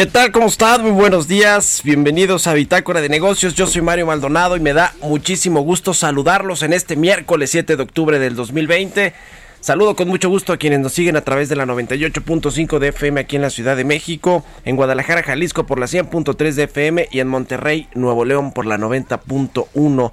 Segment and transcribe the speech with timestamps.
[0.00, 0.32] ¿Qué tal?
[0.32, 0.80] ¿Cómo están?
[0.80, 1.82] Muy buenos días.
[1.84, 3.54] Bienvenidos a Bitácora de Negocios.
[3.54, 7.82] Yo soy Mario Maldonado y me da muchísimo gusto saludarlos en este miércoles 7 de
[7.82, 9.12] octubre del 2020.
[9.60, 13.20] Saludo con mucho gusto a quienes nos siguen a través de la 98.5 de FM
[13.20, 17.20] aquí en la Ciudad de México, en Guadalajara, Jalisco por la 100.3 de FM y
[17.20, 20.12] en Monterrey, Nuevo León por la 90.1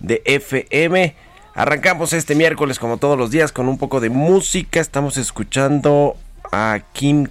[0.00, 1.14] de FM.
[1.54, 4.80] Arrancamos este miércoles como todos los días con un poco de música.
[4.80, 6.16] Estamos escuchando
[6.50, 7.28] a Kim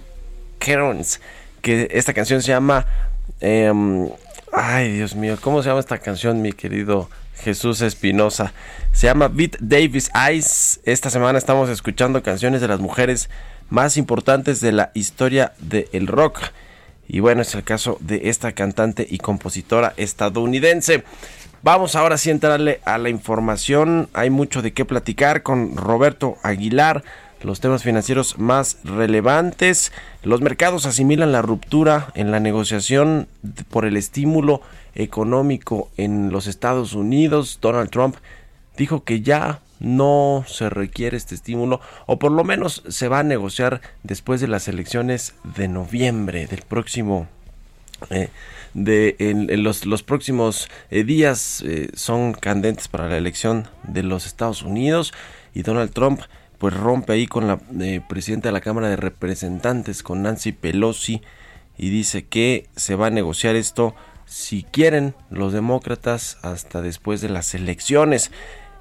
[0.58, 1.20] Kerns
[1.72, 2.86] esta canción se llama...
[3.40, 4.08] em,
[4.52, 8.52] ay, Dios mío, ¿cómo se llama esta canción, mi querido Jesús Espinosa?
[8.92, 10.80] Se llama Beat Davis Eyes.
[10.84, 13.28] Esta semana estamos escuchando canciones de las mujeres
[13.70, 16.40] más importantes de la historia del rock.
[17.06, 21.04] Y bueno, es el caso de esta cantante y compositora estadounidense.
[21.62, 24.08] Vamos ahora sí a entrarle a la información.
[24.12, 27.02] Hay mucho de qué platicar con Roberto Aguilar
[27.42, 29.92] los temas financieros más relevantes.
[30.22, 33.28] Los mercados asimilan la ruptura en la negociación
[33.70, 34.60] por el estímulo
[34.94, 37.58] económico en los Estados Unidos.
[37.60, 38.16] Donald Trump
[38.76, 43.24] dijo que ya no se requiere este estímulo o por lo menos se va a
[43.24, 47.28] negociar después de las elecciones de noviembre del próximo
[48.10, 48.28] eh,
[48.74, 49.16] de
[49.56, 55.12] los, los próximos eh, días eh, son candentes para la elección de los Estados Unidos
[55.54, 56.20] y Donald Trump
[56.58, 61.22] pues rompe ahí con la eh, presidenta de la Cámara de Representantes, con Nancy Pelosi,
[61.76, 63.94] y dice que se va a negociar esto
[64.26, 68.30] si quieren los demócratas hasta después de las elecciones.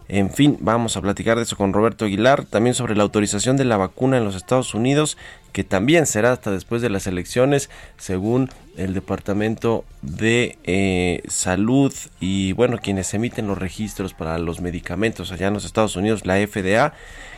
[0.09, 3.65] En fin, vamos a platicar de eso con Roberto Aguilar, también sobre la autorización de
[3.65, 5.17] la vacuna en los Estados Unidos,
[5.51, 11.93] que también será hasta después de las elecciones, según el Departamento de eh, Salud.
[12.21, 16.35] Y bueno, quienes emiten los registros para los medicamentos allá en los Estados Unidos, la
[16.35, 16.93] FDA,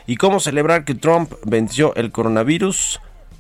[0.05, 2.99] y cómo celebrar que Trump venció el coronavirus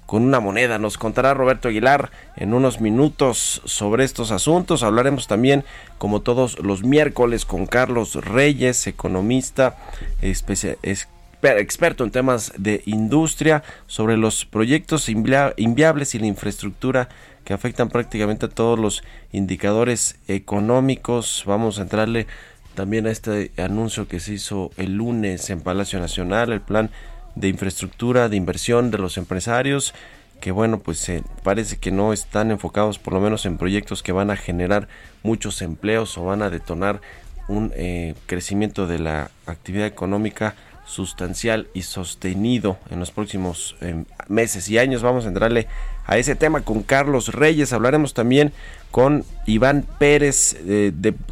[0.09, 0.79] con una moneda.
[0.79, 4.81] Nos contará Roberto Aguilar en unos minutos sobre estos asuntos.
[4.81, 5.63] Hablaremos también,
[5.99, 9.77] como todos los miércoles, con Carlos Reyes, economista,
[10.23, 11.07] especia- es-
[11.43, 17.07] experto en temas de industria, sobre los proyectos invia- inviables y la infraestructura
[17.43, 21.43] que afectan prácticamente a todos los indicadores económicos.
[21.45, 22.25] Vamos a entrarle
[22.73, 26.89] también a este anuncio que se hizo el lunes en Palacio Nacional, el plan
[27.39, 29.93] de infraestructura, de inversión de los empresarios,
[30.41, 34.11] que bueno, pues eh, parece que no están enfocados por lo menos en proyectos que
[34.11, 34.87] van a generar
[35.23, 37.01] muchos empleos o van a detonar
[37.47, 40.55] un eh, crecimiento de la actividad económica
[40.85, 45.01] sustancial y sostenido en los próximos eh, meses y años.
[45.01, 45.67] Vamos a entrarle
[46.05, 47.73] a ese tema con Carlos Reyes.
[47.73, 48.51] Hablaremos también
[48.91, 50.57] con Iván Pérez,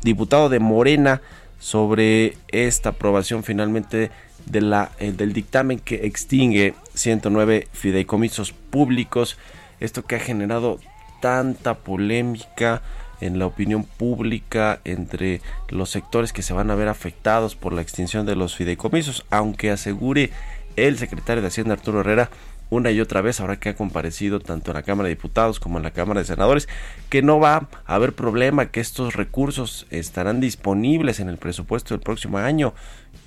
[0.03, 1.22] diputado de Morena,
[1.59, 4.11] sobre esta aprobación finalmente
[4.49, 9.38] de la, eh, del dictamen que extingue 109 fideicomisos públicos.
[9.79, 10.79] Esto que ha generado
[11.22, 12.82] tanta polémica
[13.20, 17.82] en la opinión pública entre los sectores que se van a ver afectados por la
[17.82, 20.32] extinción de los fideicomisos, aunque asegure
[20.76, 22.29] el secretario de Hacienda Arturo Herrera
[22.70, 25.78] una y otra vez, ahora que ha comparecido tanto en la Cámara de Diputados como
[25.78, 26.67] en la Cámara de Senadores,
[27.09, 32.02] que no va a haber problema, que estos recursos estarán disponibles en el presupuesto del
[32.02, 32.73] próximo año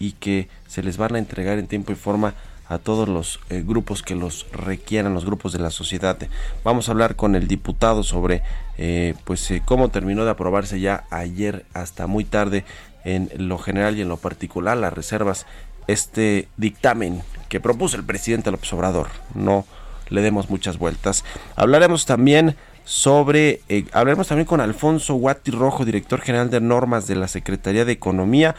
[0.00, 2.34] y que se les van a entregar en tiempo y forma
[2.70, 6.16] a todos los eh, grupos que los requieran, los grupos de la sociedad.
[6.64, 8.42] Vamos a hablar con el diputado sobre
[8.78, 12.64] eh, pues eh, cómo terminó de aprobarse ya ayer hasta muy tarde
[13.04, 15.46] en lo general y en lo particular las reservas
[15.88, 19.08] este dictamen que propuso el presidente López Obrador.
[19.34, 19.66] No
[20.08, 21.24] le demos muchas vueltas.
[21.56, 22.54] Hablaremos también
[22.84, 23.62] sobre,
[23.92, 28.54] hablaremos también con Alfonso Guati Rojo, director general de normas de la Secretaría de Economía.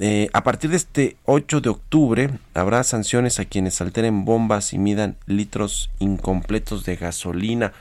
[0.00, 4.78] Eh, a partir de este 8 de octubre habrá sanciones a quienes alteren bombas y
[4.78, 7.72] midan litros incompletos de gasolina.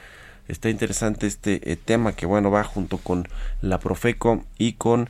[0.48, 3.28] Está interesante este eh, tema que bueno va junto con
[3.62, 5.10] la Profeco y con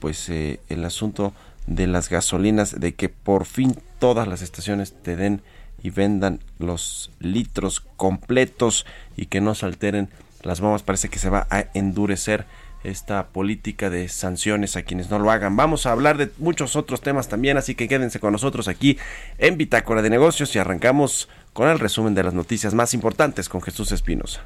[0.00, 1.32] pues el asunto
[1.66, 5.40] de las gasolinas de que por fin todas las estaciones te den
[5.82, 8.84] y vendan los litros completos
[9.16, 10.10] y que no se alteren
[10.42, 10.82] las bombas.
[10.82, 12.46] Parece que se va a endurecer
[12.84, 15.56] esta política de sanciones a quienes no lo hagan.
[15.56, 18.98] Vamos a hablar de muchos otros temas también, así que quédense con nosotros aquí
[19.38, 23.62] en Bitácora de Negocios y arrancamos con el resumen de las noticias más importantes con
[23.62, 24.42] Jesús Espinosa.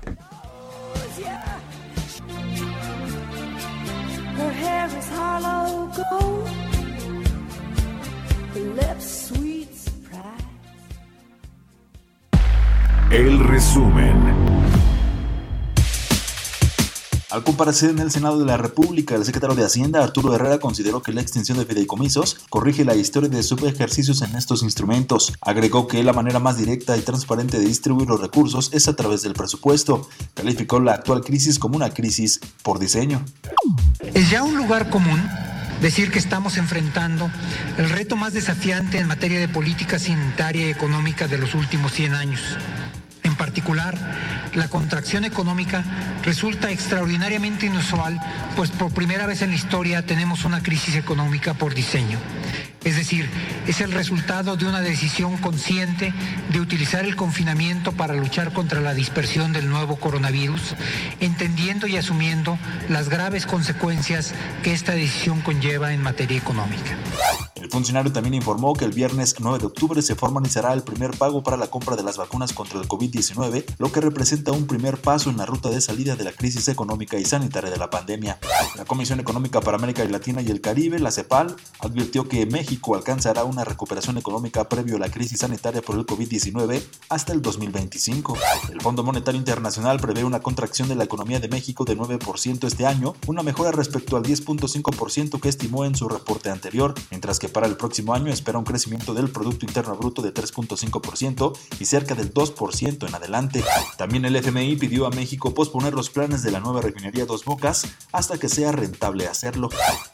[13.13, 14.52] El resumen.
[17.33, 21.01] Al comparecer en el Senado de la República, el secretario de Hacienda, Arturo Herrera, consideró
[21.01, 25.33] que la extensión de fideicomisos corrige la historia de subejercicios en estos instrumentos.
[25.41, 29.23] Agregó que la manera más directa y transparente de distribuir los recursos es a través
[29.23, 30.07] del presupuesto.
[30.35, 33.25] Calificó la actual crisis como una crisis por diseño.
[34.13, 35.27] Es ya un lugar común
[35.81, 37.31] decir que estamos enfrentando
[37.79, 42.13] el reto más desafiante en materia de política sanitaria y económica de los últimos 100
[42.13, 42.41] años
[43.33, 43.97] en particular,
[44.55, 45.83] la contracción económica
[46.23, 48.21] resulta extraordinariamente inusual,
[48.57, 52.19] pues por primera vez en la historia tenemos una crisis económica por diseño.
[52.85, 53.31] Es decir,
[53.67, 56.13] es el resultado de una decisión consciente
[56.51, 60.75] de utilizar el confinamiento para luchar contra la dispersión del nuevo coronavirus,
[61.21, 62.59] entendiendo y asumiendo
[62.89, 66.99] las graves consecuencias que esta decisión conlleva en materia económica.
[67.55, 71.45] El funcionario también informó que el viernes 9 de octubre se formalizará el primer pago
[71.45, 73.32] para la compra de las vacunas contra el COVID-19,
[73.79, 77.19] lo que representa un primer paso en la ruta de salida de la crisis económica
[77.19, 78.39] y sanitaria de la pandemia.
[78.77, 83.45] La Comisión Económica para América Latina y el Caribe, la CEPAL, advirtió que México alcanzará
[83.45, 88.37] una recuperación económica previo a la crisis sanitaria por el COVID-19 hasta el 2025.
[88.71, 92.87] El Fondo Monetario Internacional prevé una contracción de la economía de México de 9% este
[92.87, 97.67] año, una mejora respecto al 10.5% que estimó en su reporte anterior, mientras que para
[97.67, 102.33] el próximo año espera un crecimiento del Producto Interno Bruto de 3.5% y cerca del
[102.33, 103.65] 2% en adelante.
[103.97, 107.87] También el FMI pidió a México posponer los planes de la nueva refinería Dos Bocas
[108.13, 109.69] hasta que sea rentable hacerlo.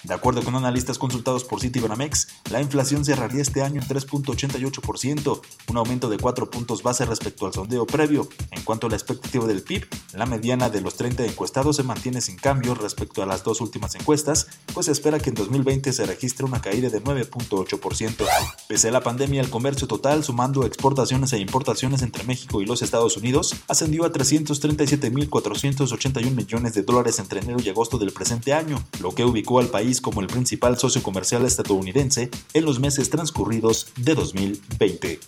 [0.04, 5.76] De acuerdo con analistas consultados por Citibanamex, la inflación cerraría este año en 3.88%, un
[5.76, 8.28] aumento de 4 puntos base respecto al sondeo previo.
[8.50, 12.20] En cuanto a la expectativa del PIB, la mediana de los 30 encuestados se mantiene
[12.20, 16.06] sin cambio respecto a las dos últimas encuestas, pues se espera que en 2020 se
[16.06, 18.26] registre una caída de 9 .8%.
[18.68, 22.82] Pese a la pandemia, el comercio total, sumando exportaciones e importaciones entre México y los
[22.88, 28.82] Estados Unidos, ascendió a 337.481 millones de dólares entre enero y agosto del presente año,
[29.00, 33.88] lo que ubicó al país como el principal socio comercial estadounidense en los meses transcurridos
[33.96, 35.20] de 2020.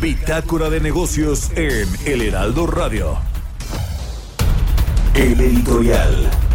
[0.00, 3.16] Bitácora de negocios en El Heraldo Radio.
[5.14, 6.45] El editorial.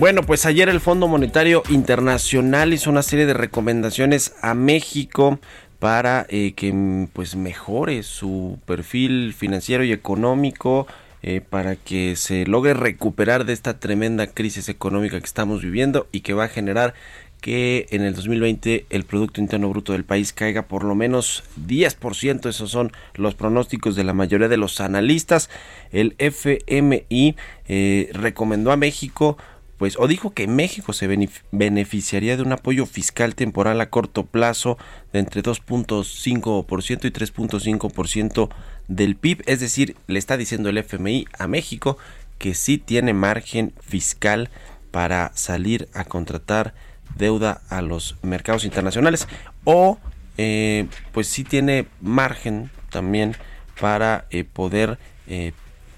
[0.00, 5.38] Bueno, pues ayer el Fondo Monetario Internacional hizo una serie de recomendaciones a México
[5.78, 10.86] para eh, que pues mejore su perfil financiero y económico
[11.22, 16.20] eh, para que se logre recuperar de esta tremenda crisis económica que estamos viviendo y
[16.20, 16.94] que va a generar
[17.42, 22.48] que en el 2020 el Producto Interno Bruto del país caiga por lo menos 10%.
[22.48, 25.50] Esos son los pronósticos de la mayoría de los analistas.
[25.92, 27.36] El FMI
[27.68, 29.36] eh, recomendó a México
[29.80, 31.08] pues o dijo que México se
[31.52, 34.76] beneficiaría de un apoyo fiscal temporal a corto plazo
[35.10, 38.50] de entre 2.5% y 3.5%
[38.88, 41.96] del PIB, es decir, le está diciendo el FMI a México
[42.36, 44.50] que sí tiene margen fiscal
[44.90, 46.74] para salir a contratar
[47.16, 49.28] deuda a los mercados internacionales.
[49.64, 49.98] O
[50.36, 53.34] eh, pues sí tiene margen también
[53.80, 55.52] para eh, poder eh,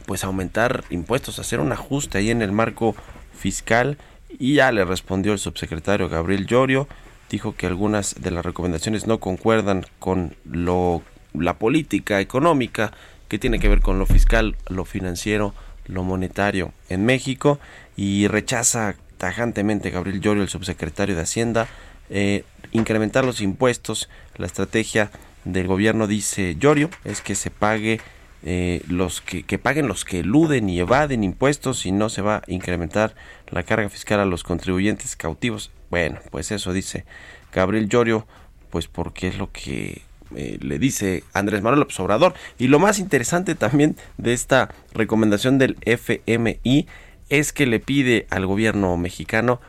[0.06, 2.94] pues aumentar impuestos, hacer un ajuste ahí en el marco
[3.34, 3.98] fiscal
[4.38, 6.88] y ya le respondió el subsecretario Gabriel Llorio,
[7.30, 11.02] dijo que algunas de las recomendaciones no concuerdan con lo
[11.34, 12.92] la política económica
[13.28, 15.54] que tiene que ver con lo fiscal, lo financiero,
[15.86, 17.58] lo monetario en México.
[17.96, 21.68] Y rechaza tajantemente Gabriel Llorio, el subsecretario de Hacienda,
[22.10, 25.10] eh, incrementar los impuestos, la estrategia
[25.44, 28.00] del gobierno, dice Llorio, es que se pague
[28.44, 32.42] eh, los que, paguen los que eluden y evaden impuestos y no se va a
[32.48, 33.14] incrementar
[33.50, 35.70] la carga fiscal a los contribuyentes cautivos.
[35.90, 37.04] Bueno, pues eso dice
[37.52, 38.26] Gabriel Llorio,
[38.70, 40.02] pues porque es lo que
[40.34, 42.34] eh, le dice Andrés Manuel López Obrador.
[42.58, 46.86] Y lo más interesante también de esta recomendación del FMI
[47.28, 49.60] es que le pide al gobierno mexicano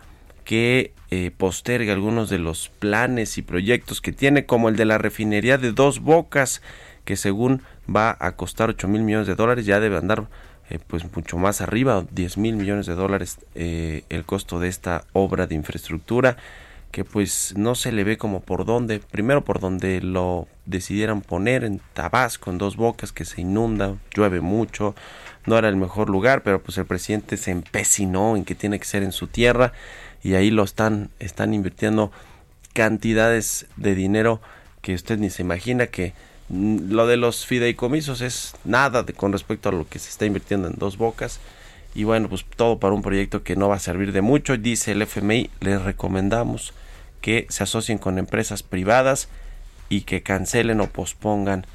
[0.43, 4.97] que eh, postergue algunos de los planes y proyectos que tiene, como el de la
[4.97, 6.61] refinería de dos bocas,
[7.05, 7.61] que según
[7.93, 10.27] va a costar 8 mil millones de dólares, ya debe andar
[10.69, 15.05] eh, pues mucho más arriba, 10 mil millones de dólares eh, el costo de esta
[15.13, 16.37] obra de infraestructura
[16.93, 21.63] que pues no se le ve como por dónde, primero por donde lo decidieran poner
[21.63, 24.93] en Tabasco, en dos bocas que se inunda, llueve mucho,
[25.47, 28.85] no era el mejor lugar, pero pues el presidente se empecinó en que tiene que
[28.85, 29.73] ser en su tierra
[30.21, 32.11] y ahí lo están, están invirtiendo
[32.73, 34.39] cantidades de dinero
[34.81, 36.13] que usted ni se imagina que
[36.49, 40.67] lo de los fideicomisos es nada de, con respecto a lo que se está invirtiendo
[40.67, 41.39] en dos bocas.
[41.95, 44.57] Y bueno, pues todo para un proyecto que no va a servir de mucho.
[44.57, 46.73] Dice el FMI, les recomendamos
[47.21, 49.29] que se asocien con empresas privadas
[49.89, 51.65] y que cancelen o pospongan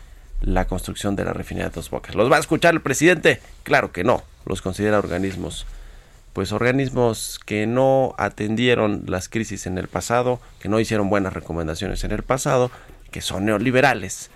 [0.40, 2.14] la construcción de la refinería de dos bocas.
[2.14, 3.40] ¿Los va a escuchar el presidente?
[3.62, 4.22] Claro que no.
[4.44, 5.66] Los considera organismos,
[6.32, 12.04] pues organismos que no atendieron las crisis en el pasado, que no hicieron buenas recomendaciones
[12.04, 12.70] en el pasado,
[13.10, 14.30] que son neoliberales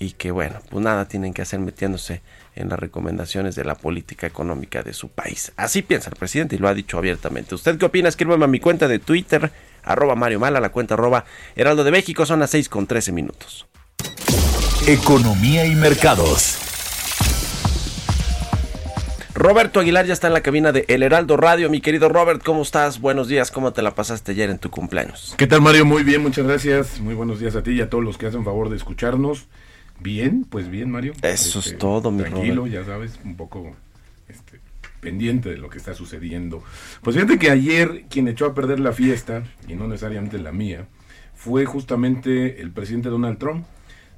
[0.00, 2.22] y que bueno, pues nada tienen que hacer metiéndose
[2.56, 5.52] en las recomendaciones de la política económica de su país.
[5.56, 7.54] Así piensa el presidente y lo ha dicho abiertamente.
[7.54, 8.08] ¿Usted qué opina?
[8.08, 9.52] Escríbeme a mi cuenta de Twitter,
[9.84, 13.66] arroba Mario Mala, la cuenta arroba Heraldo de México, son las 6 con 13 minutos.
[14.86, 16.56] Economía y mercados.
[19.34, 21.68] Roberto Aguilar ya está en la cabina de El Heraldo Radio.
[21.68, 23.00] Mi querido Robert, ¿cómo estás?
[23.00, 25.34] Buenos días, ¿cómo te la pasaste ayer en tu cumpleaños?
[25.36, 25.84] ¿Qué tal Mario?
[25.84, 27.00] Muy bien, muchas gracias.
[27.00, 29.46] Muy buenos días a ti y a todos los que hacen favor de escucharnos.
[30.00, 31.12] Bien, pues bien, Mario.
[31.22, 33.76] Eso es este, todo, mi Tranquilo, ya sabes, un poco
[34.28, 34.60] este,
[35.00, 36.62] pendiente de lo que está sucediendo.
[37.02, 40.86] Pues fíjate que ayer quien echó a perder la fiesta, y no necesariamente la mía,
[41.34, 43.64] fue justamente el presidente Donald Trump.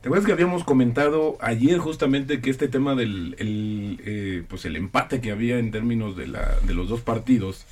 [0.00, 4.74] ¿Te acuerdas que habíamos comentado ayer justamente que este tema del el, eh, pues el
[4.74, 7.64] empate que había en términos de, la, de los dos partidos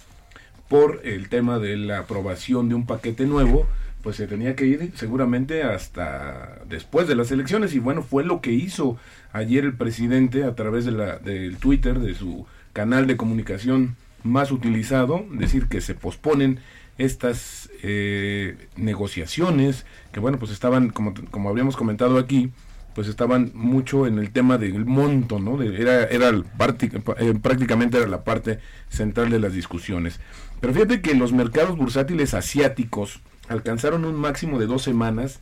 [0.69, 3.67] por el tema de la aprobación de un paquete nuevo,
[4.03, 8.41] pues se tenía que ir seguramente hasta después de las elecciones y bueno, fue lo
[8.41, 8.99] que hizo
[9.33, 14.53] ayer el presidente a través de la, del Twitter, de su canal de comunicación más
[14.53, 16.61] utilizado, decir que se posponen
[16.99, 22.51] estas eh, negociaciones, que bueno, pues estaban, como, como habíamos comentado aquí,
[22.95, 25.63] pues estaban mucho en el tema del monto, ¿no?
[25.63, 30.21] era era eh, prácticamente era la parte central de las discusiones.
[30.61, 35.41] Pero fíjate que los mercados bursátiles asiáticos, alcanzaron un máximo de dos semanas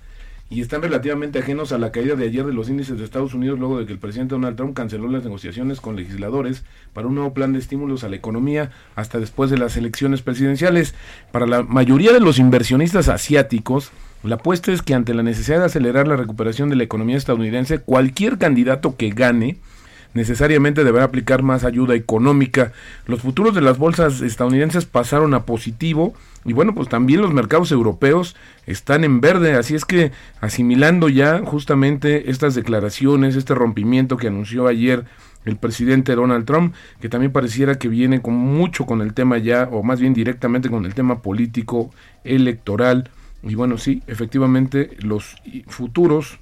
[0.51, 3.59] y están relativamente ajenos a la caída de ayer de los índices de Estados Unidos
[3.59, 7.35] luego de que el presidente Donald Trump canceló las negociaciones con legisladores para un nuevo
[7.35, 10.95] plan de estímulos a la economía hasta después de las elecciones presidenciales.
[11.33, 13.91] Para la mayoría de los inversionistas asiáticos,
[14.23, 17.81] la apuesta es que ante la necesidad de acelerar la recuperación de la economía estadounidense,
[17.81, 19.59] cualquier candidato que gane
[20.15, 22.73] necesariamente deberá aplicar más ayuda económica.
[23.07, 27.73] Los futuros de las bolsas estadounidenses pasaron a positivo y bueno, pues también los mercados
[27.73, 28.37] europeos
[28.67, 34.67] están en verde, así es que asimilando ya justamente estas declaraciones, este rompimiento que anunció
[34.67, 35.05] ayer
[35.45, 39.69] el presidente Donald Trump, que también pareciera que viene con mucho con el tema ya,
[39.71, 41.91] o más bien directamente con el tema político
[42.25, 43.11] electoral.
[43.43, 45.37] Y bueno, sí, efectivamente los
[45.67, 46.39] futuros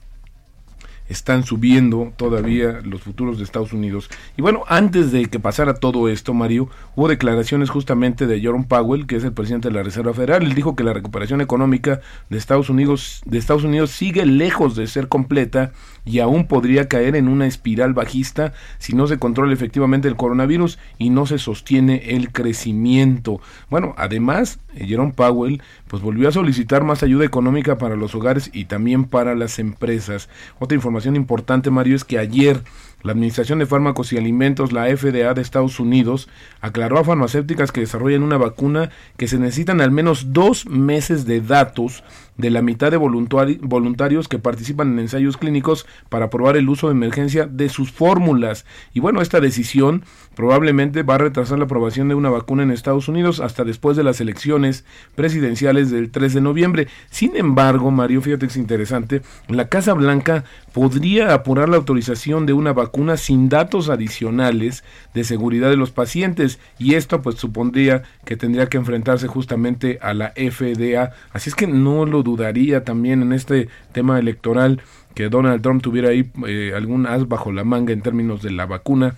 [1.09, 4.11] están subiendo todavía los futuros de Estados Unidos.
[4.37, 9.07] Y bueno, antes de que pasara todo esto, Mario, hubo declaraciones justamente de Jerome Powell,
[9.07, 10.43] que es el presidente de la Reserva Federal.
[10.43, 14.87] Él dijo que la recuperación económica de Estados Unidos, de Estados Unidos sigue lejos de
[14.87, 15.73] ser completa
[16.05, 20.79] y aún podría caer en una espiral bajista si no se controla efectivamente el coronavirus
[20.99, 23.41] y no se sostiene el crecimiento.
[23.71, 28.67] Bueno, además, Jerome Powell pues volvió a solicitar más ayuda económica para los hogares y
[28.67, 30.29] también para las empresas.
[30.59, 32.63] Otra información importante, Mario, es que ayer
[33.03, 36.29] la Administración de Fármacos y Alimentos, la FDA de Estados Unidos,
[36.61, 41.41] aclaró a farmacéuticas que desarrollan una vacuna que se necesitan al menos dos meses de
[41.41, 42.03] datos
[42.37, 46.93] de la mitad de voluntarios que participan en ensayos clínicos para probar el uso de
[46.93, 48.67] emergencia de sus fórmulas.
[48.93, 53.09] Y bueno, esta decisión probablemente va a retrasar la aprobación de una vacuna en Estados
[53.09, 56.89] Unidos hasta después de las elecciones presidenciales del 3 de noviembre.
[57.11, 62.73] Sin embargo, Mario, fíjate es interesante, la Casa Blanca podría apurar la autorización de una
[62.73, 68.69] vacuna sin datos adicionales de seguridad de los pacientes y esto pues supondría que tendría
[68.69, 71.13] que enfrentarse justamente a la FDA.
[71.33, 74.83] Así es que no lo dudaría también en este tema electoral
[75.15, 78.67] que Donald Trump tuviera ahí eh, algún as bajo la manga en términos de la
[78.67, 79.15] vacuna,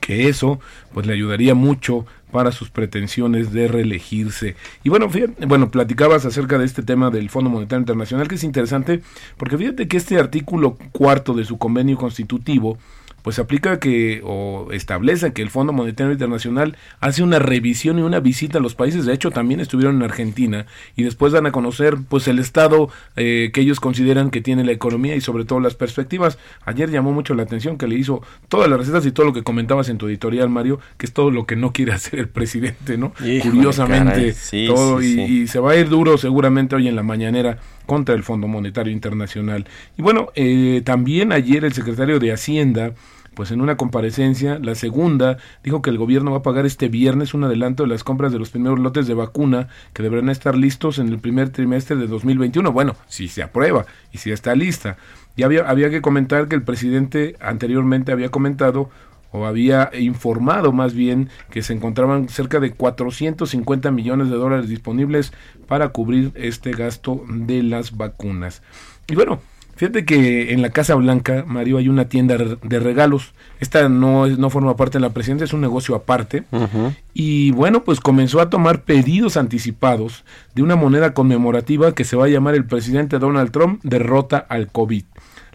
[0.00, 0.58] que eso
[0.92, 4.56] pues le ayudaría mucho para sus pretensiones de reelegirse.
[4.82, 8.42] Y bueno, fíjate, bueno, platicabas acerca de este tema del Fondo Monetario Internacional, que es
[8.42, 9.02] interesante,
[9.36, 12.78] porque fíjate que este artículo cuarto de su convenio constitutivo
[13.24, 18.20] pues aplica que o establece que el Fondo Monetario Internacional hace una revisión y una
[18.20, 19.06] visita a los países.
[19.06, 23.50] De hecho, también estuvieron en Argentina y después dan a conocer pues el estado eh,
[23.54, 26.38] que ellos consideran que tiene la economía y sobre todo las perspectivas.
[26.66, 29.42] Ayer llamó mucho la atención que le hizo todas las recetas y todo lo que
[29.42, 32.98] comentabas en tu editorial, Mario, que es todo lo que no quiere hacer el presidente,
[32.98, 33.14] ¿no?
[33.40, 34.34] Curiosamente,
[34.66, 38.22] todo y, y se va a ir duro seguramente hoy en la mañanera contra el
[38.22, 39.66] Fondo Monetario Internacional.
[39.96, 42.92] Y bueno, eh, también ayer el secretario de Hacienda
[43.34, 47.34] pues en una comparecencia, la segunda, dijo que el gobierno va a pagar este viernes
[47.34, 50.98] un adelanto de las compras de los primeros lotes de vacuna que deberán estar listos
[50.98, 52.72] en el primer trimestre de 2021.
[52.72, 54.96] Bueno, si se aprueba y si está lista.
[55.36, 58.90] Y había, había que comentar que el presidente anteriormente había comentado
[59.34, 65.32] o había informado más bien que se encontraban cerca de 450 millones de dólares disponibles
[65.66, 68.62] para cubrir este gasto de las vacunas.
[69.08, 69.40] Y bueno,
[69.76, 73.34] Fíjate que en la Casa Blanca, Mario, hay una tienda de regalos.
[73.60, 76.44] Esta no, es, no forma parte de la presidencia, es un negocio aparte.
[77.12, 82.26] Y bueno, pues comenzó a tomar pedidos anticipados de una moneda conmemorativa que se va
[82.26, 85.04] a llamar el presidente Donald Trump derrota al COVID.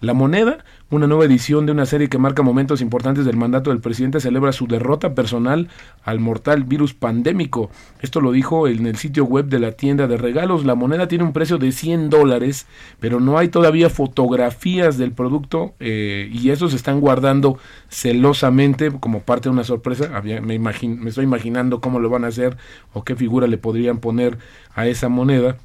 [0.02, 3.80] La moneda una nueva edición de una serie que marca momentos importantes del mandato del
[3.80, 5.70] presidente celebra su derrota personal
[6.04, 7.70] al mortal virus pandémico.
[8.02, 10.66] Esto lo dijo en el sitio web de la tienda de regalos.
[10.66, 12.66] La moneda tiene un precio de 100 dólares,
[13.00, 19.22] pero no hay todavía fotografías del producto eh, y eso se están guardando celosamente como
[19.22, 20.10] parte de una sorpresa.
[20.22, 22.58] me, me estoy imaginando cómo lo van a hacer
[22.94, 24.40] o qué figura le podrían poner
[24.74, 25.58] a esa moneda.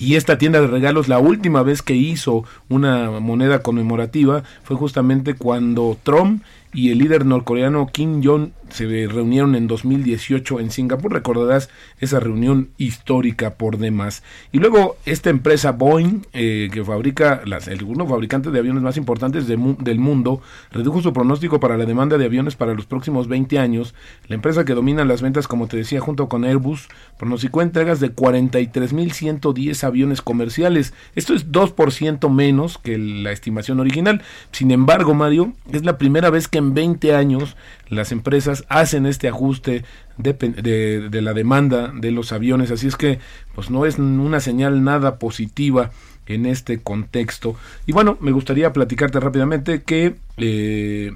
[0.00, 5.34] Y esta tienda de regalos, la última vez que hizo una moneda conmemorativa fue justamente
[5.34, 6.42] cuando Trump
[6.72, 11.12] y el líder norcoreano Kim Jong se reunieron en 2018 en Singapur.
[11.12, 14.22] Recordarás esa reunión histórica por demás.
[14.52, 18.96] Y luego esta empresa Boeing, eh, que fabrica las, el uno fabricante de aviones más
[18.96, 23.58] importantes del mundo, redujo su pronóstico para la demanda de aviones para los próximos 20
[23.58, 23.94] años.
[24.28, 28.14] La empresa que domina las ventas, como te decía, junto con Airbus, pronosticó entregas de
[28.14, 30.94] 43.110 aviones comerciales.
[31.14, 34.22] Esto es 2% menos que la estimación original.
[34.52, 37.56] Sin embargo, Mario, es la primera vez que en 20 años
[37.90, 39.84] las empresas hacen este ajuste
[40.16, 43.18] de, de, la demanda de los aviones, así es que
[43.54, 45.90] pues no es una señal nada positiva
[46.26, 47.56] en este contexto.
[47.86, 51.12] Y bueno, me gustaría platicarte rápidamente que eh,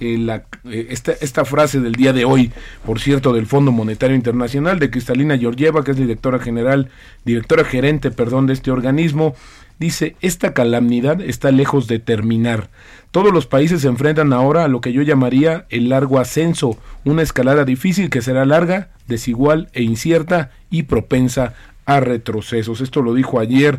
[0.00, 2.50] la, eh, esta, esta, frase del día de hoy,
[2.84, 6.90] por cierto, del Fondo Monetario Internacional, de Cristalina Georgieva, que es directora general,
[7.24, 9.34] directora gerente, perdón, de este organismo,
[9.78, 12.70] dice, esta calamidad está lejos de terminar.
[13.14, 17.22] Todos los países se enfrentan ahora a lo que yo llamaría el largo ascenso, una
[17.22, 21.54] escalada difícil que será larga, desigual e incierta y propensa
[21.86, 22.80] a retrocesos.
[22.80, 23.78] Esto lo dijo ayer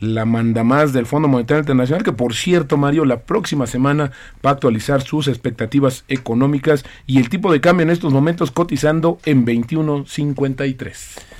[0.00, 4.12] la mandamás del Fondo Monetario Internacional, que por cierto, Mario, la próxima semana
[4.44, 9.18] va a actualizar sus expectativas económicas y el tipo de cambio en estos momentos cotizando
[9.24, 11.33] en 21.53.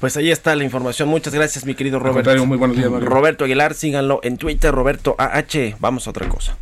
[0.00, 1.10] Pues ahí está la información.
[1.10, 2.46] Muchas gracias, mi querido Roberto.
[2.46, 5.76] Muy buenos días, Roberto Aguilar, síganlo en Twitter, Roberto AH.
[5.78, 6.56] Vamos a otra cosa.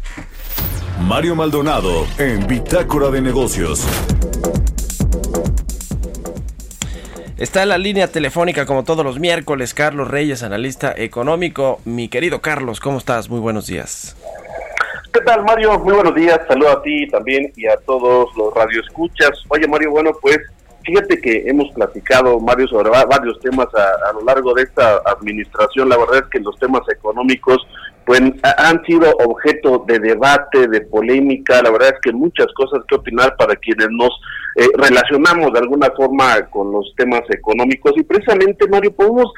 [1.00, 3.86] Mario Maldonado en Bitácora de Negocios.
[7.36, 11.80] Está en la línea telefónica como todos los miércoles Carlos Reyes, analista económico.
[11.84, 13.30] Mi querido Carlos, ¿cómo estás?
[13.30, 14.16] Muy buenos días.
[15.12, 15.78] ¿Qué tal, Mario?
[15.78, 16.40] Muy buenos días.
[16.48, 19.30] Saludo a ti también y a todos los radioescuchas.
[19.48, 20.38] Oye, Mario, bueno, pues
[20.84, 25.88] Fíjate que hemos platicado, Mario, sobre varios temas a, lo largo de esta administración.
[25.88, 27.58] La verdad es que los temas económicos
[28.06, 31.60] pues han sido objeto de debate, de polémica.
[31.62, 34.08] La verdad es que muchas cosas que opinar para quienes nos
[34.56, 37.92] eh, relacionamos de alguna forma con los temas económicos.
[37.96, 39.30] Y precisamente, Mario, podemos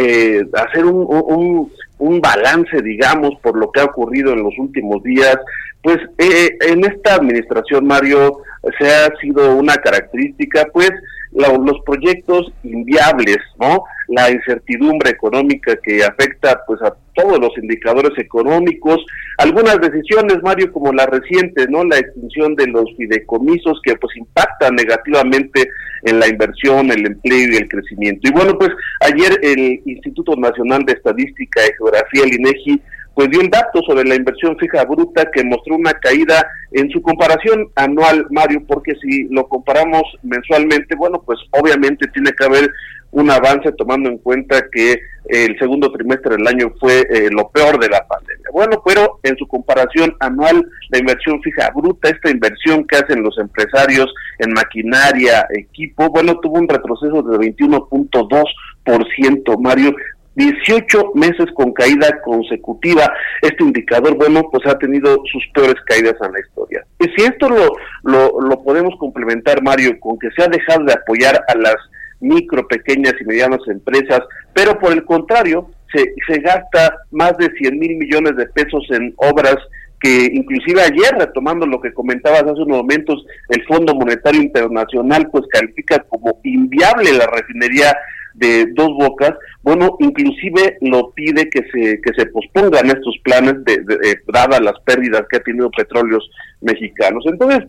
[0.00, 5.36] eh, hacer un, un, balance, digamos, por lo que ha ocurrido en los últimos días.
[5.82, 8.42] Pues eh, en esta administración, Mario,
[8.78, 10.90] se ha sido una característica, pues,
[11.32, 13.84] los proyectos inviables, ¿no?
[14.08, 19.04] La incertidumbre económica que afecta, pues, a todos los indicadores económicos,
[19.36, 21.84] algunas decisiones, Mario, como la reciente, ¿no?
[21.84, 25.68] La extinción de los fideicomisos que, pues, impactan negativamente
[26.04, 28.28] en la inversión, el empleo y el crecimiento.
[28.28, 32.82] Y bueno, pues, ayer el Instituto Nacional de Estadística y Geografía, el INEGI,
[33.18, 37.02] pues dio un dato sobre la inversión fija bruta que mostró una caída en su
[37.02, 42.70] comparación anual, Mario, porque si lo comparamos mensualmente, bueno, pues obviamente tiene que haber
[43.10, 45.00] un avance tomando en cuenta que
[45.30, 48.50] el segundo trimestre del año fue eh, lo peor de la pandemia.
[48.52, 53.36] Bueno, pero en su comparación anual, la inversión fija bruta, esta inversión que hacen los
[53.38, 59.92] empresarios en maquinaria, equipo, bueno, tuvo un retroceso de 21.2%, Mario,
[60.38, 63.12] 18 meses con caída consecutiva.
[63.42, 66.84] Este indicador, bueno, pues ha tenido sus peores caídas en la historia.
[67.00, 67.72] Y si esto lo,
[68.04, 71.76] lo, lo podemos complementar, Mario, con que se ha dejado de apoyar a las
[72.20, 74.20] micro, pequeñas y medianas empresas,
[74.54, 79.14] pero por el contrario, se, se gasta más de 100 mil millones de pesos en
[79.16, 79.56] obras
[80.00, 85.44] que inclusive ayer, retomando lo que comentabas hace unos momentos, el Fondo Monetario Internacional pues
[85.50, 87.96] califica como inviable la refinería
[88.38, 94.20] de dos bocas, bueno, inclusive lo pide que se que se pospongan estos planes de,
[94.26, 97.24] dadas las pérdidas que ha tenido petróleos mexicanos.
[97.26, 97.68] Entonces,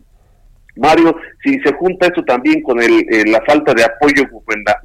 [0.75, 4.23] Mario, si se junta eso también con el, eh, la falta de apoyo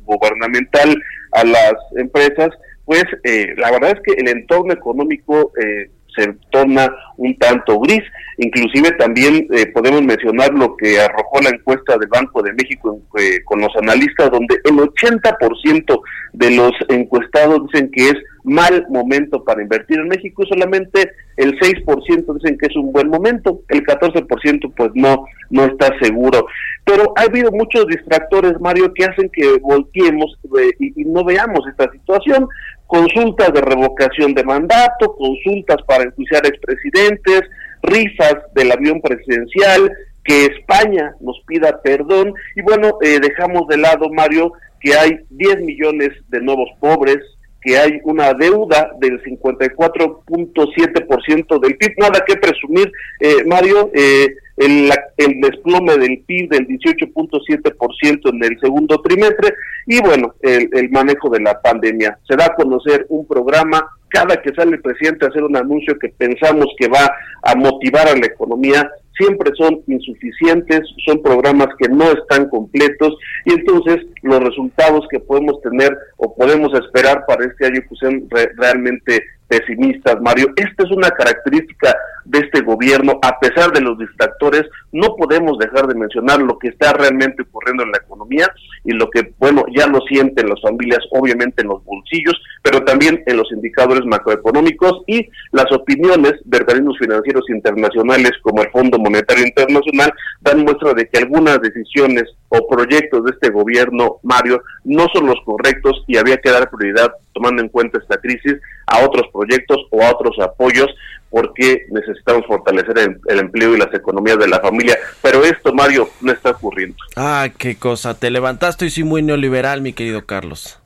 [0.05, 0.97] gubernamental
[1.33, 2.51] a las empresas,
[2.85, 8.03] pues eh, la verdad es que el entorno económico eh, se torna un tanto gris.
[8.39, 13.43] Inclusive también eh, podemos mencionar lo que arrojó la encuesta del Banco de México eh,
[13.45, 16.01] con los analistas, donde el 80%
[16.33, 21.59] de los encuestados dicen que es mal momento para invertir en México y solamente el
[21.59, 26.47] 6% dicen que es un buen momento, el 14% pues no no está seguro.
[26.85, 31.61] Pero ha habido muchos distractores, Mario, que hacen que volteemos eh, y, y no veamos
[31.69, 32.49] esta situación
[32.87, 37.43] consultas de revocación de mandato, consultas para enjuiciar expresidentes,
[37.83, 39.91] rifas del avión presidencial,
[40.25, 42.35] que España nos pida perdón.
[42.57, 47.19] Y bueno, eh, dejamos de lado, Mario, que hay 10 millones de nuevos pobres,
[47.61, 54.91] que hay una deuda del 54.7% del PIB, nada que presumir, eh, Mario, eh, el,
[55.17, 59.55] el, desplome del PIB del 18.7% en el segundo trimestre
[59.87, 62.19] y bueno, el, el, manejo de la pandemia.
[62.29, 65.99] Se da a conocer un programa, cada que sale el presidente a hacer un anuncio
[65.99, 67.11] que pensamos que va
[67.43, 68.89] a motivar a la economía,
[69.19, 75.61] siempre son insuficientes, son programas que no están completos y entonces los resultados que podemos
[75.63, 80.49] tener o podemos esperar para este año pues son re realmente pesimistas, Mario.
[80.57, 85.87] Esta es una característica de este gobierno, a pesar de los distractores, no podemos dejar
[85.87, 88.47] de mencionar lo que está realmente ocurriendo en la economía
[88.85, 93.23] y lo que, bueno, ya lo sienten las familias, obviamente en los bolsillos, pero también
[93.27, 99.47] en los indicadores macroeconómicos y las opiniones de organismos financieros internacionales como el Fondo Monetario
[99.47, 105.27] Internacional dan muestra de que algunas decisiones o proyectos de este gobierno, Mario, no son
[105.27, 108.55] los correctos y había que dar prioridad, tomando en cuenta esta crisis,
[108.87, 110.89] a otros proyectos o a otros apoyos
[111.31, 114.97] porque necesitamos fortalecer el, empleo y las economías de la familia.
[115.21, 116.97] Pero esto, Mario, no está ocurriendo.
[117.17, 118.17] Ah, qué cosa.
[118.17, 120.79] Te levantaste y sí muy neoliberal, mi querido Carlos.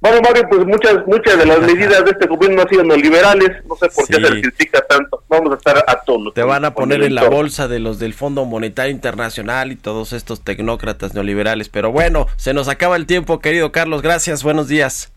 [0.00, 3.64] Bueno, Mario, pues muchas muchas de las medidas de este gobierno han sido neoliberales.
[3.66, 5.22] No sé por qué se critica tanto.
[5.28, 6.32] Vamos a estar a tono.
[6.32, 10.12] Te van a poner en la bolsa de los del Fondo Monetario Internacional y todos
[10.12, 11.68] estos tecnócratas neoliberales.
[11.68, 14.02] Pero bueno, se nos acaba el tiempo, querido Carlos.
[14.02, 14.42] Gracias.
[14.42, 15.12] Buenos días.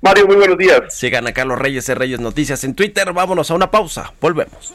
[0.00, 0.80] Mario, muy buenos días.
[0.90, 3.12] Sigan a Carlos Reyes de Reyes Noticias en Twitter.
[3.14, 4.12] Vámonos a una pausa.
[4.20, 4.74] Volvemos.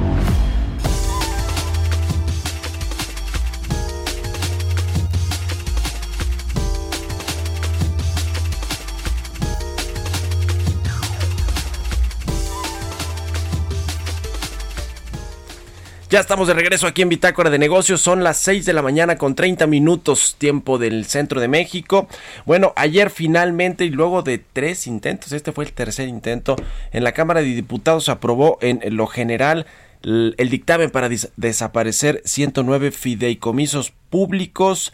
[16.11, 18.01] Ya estamos de regreso aquí en Bitácora de Negocios.
[18.01, 22.09] Son las 6 de la mañana con 30 minutos tiempo del centro de México.
[22.45, 26.57] Bueno, ayer finalmente y luego de tres intentos, este fue el tercer intento,
[26.91, 29.65] en la Cámara de Diputados aprobó en lo general
[30.03, 34.91] el, dictamen para desaparecer 109 fideicomisos públicos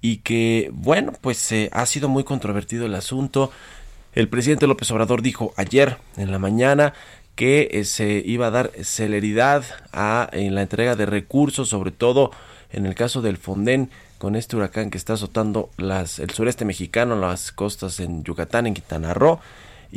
[0.00, 3.50] y que, bueno, pues eh, ha sido muy controvertido el asunto.
[4.14, 6.94] El presidente López Obrador dijo ayer en la mañana
[7.34, 12.30] que eh, se iba a dar celeridad a en la entrega de recursos, sobre todo
[12.70, 17.16] en el caso del Fonden con este huracán que está azotando las, el sureste mexicano,
[17.16, 19.40] las costas en Yucatán, en Quintana Roo.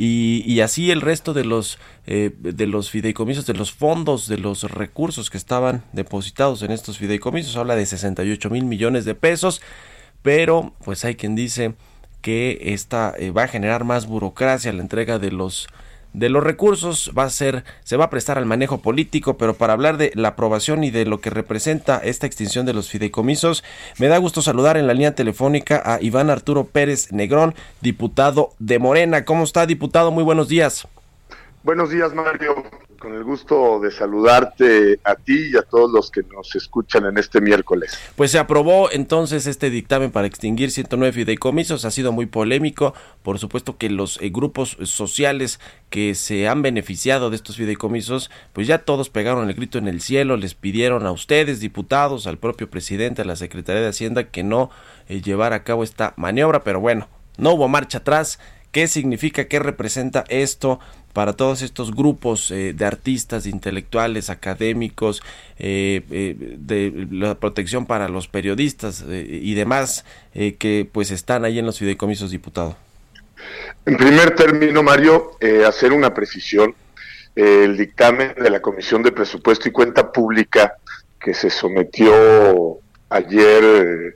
[0.00, 4.62] Y, así el resto de los eh, de los fideicomisos, de los fondos, de los
[4.62, 9.60] recursos que estaban depositados en estos fideicomisos, habla de 68 mil millones de pesos,
[10.22, 11.74] pero pues hay quien dice
[12.22, 15.66] que esta eh, va a generar más burocracia la entrega de los
[16.18, 19.72] de los recursos va a ser, se va a prestar al manejo político, pero para
[19.72, 23.62] hablar de la aprobación y de lo que representa esta extinción de los fideicomisos,
[23.98, 28.78] me da gusto saludar en la línea telefónica a Iván Arturo Pérez Negrón, diputado de
[28.78, 29.24] Morena.
[29.24, 30.10] ¿Cómo está, diputado?
[30.10, 30.88] Muy buenos días.
[31.62, 32.64] Buenos días, Mario
[32.98, 37.16] con el gusto de saludarte a ti y a todos los que nos escuchan en
[37.16, 37.98] este miércoles.
[38.16, 43.38] Pues se aprobó entonces este dictamen para extinguir 109 fideicomisos, ha sido muy polémico, por
[43.38, 48.78] supuesto que los eh, grupos sociales que se han beneficiado de estos fideicomisos, pues ya
[48.78, 53.22] todos pegaron el grito en el cielo, les pidieron a ustedes, diputados, al propio presidente,
[53.22, 54.70] a la Secretaría de Hacienda, que no
[55.08, 58.38] eh, llevara a cabo esta maniobra, pero bueno, no hubo marcha atrás.
[58.70, 60.78] ¿Qué significa, qué representa esto
[61.12, 65.22] para todos estos grupos eh, de artistas, intelectuales, académicos,
[65.58, 71.66] eh, eh, de la protección para los periodistas y demás que pues están ahí en
[71.66, 72.76] los fideicomisos, diputado?
[73.84, 75.32] En primer término, Mario,
[75.66, 76.74] hacer una precisión.
[77.34, 80.74] el dictamen de la Comisión de Presupuesto y Cuenta Pública
[81.20, 84.14] que se sometió ayer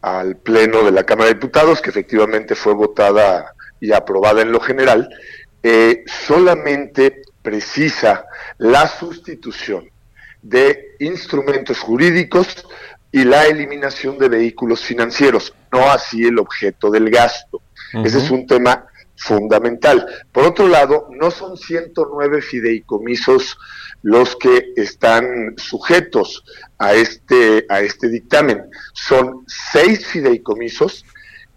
[0.00, 4.60] al Pleno de la Cámara de Diputados, que efectivamente fue votada y aprobada en lo
[4.60, 5.08] general,
[5.62, 8.24] eh, solamente precisa
[8.58, 9.88] la sustitución
[10.40, 12.66] de instrumentos jurídicos
[13.10, 17.60] y la eliminación de vehículos financieros, no así el objeto del gasto.
[17.92, 20.06] Ese es un tema fundamental.
[20.32, 23.58] Por otro lado, no son 109 fideicomisos
[24.02, 26.42] los que están sujetos
[26.78, 31.04] a este, a este dictamen, son seis fideicomisos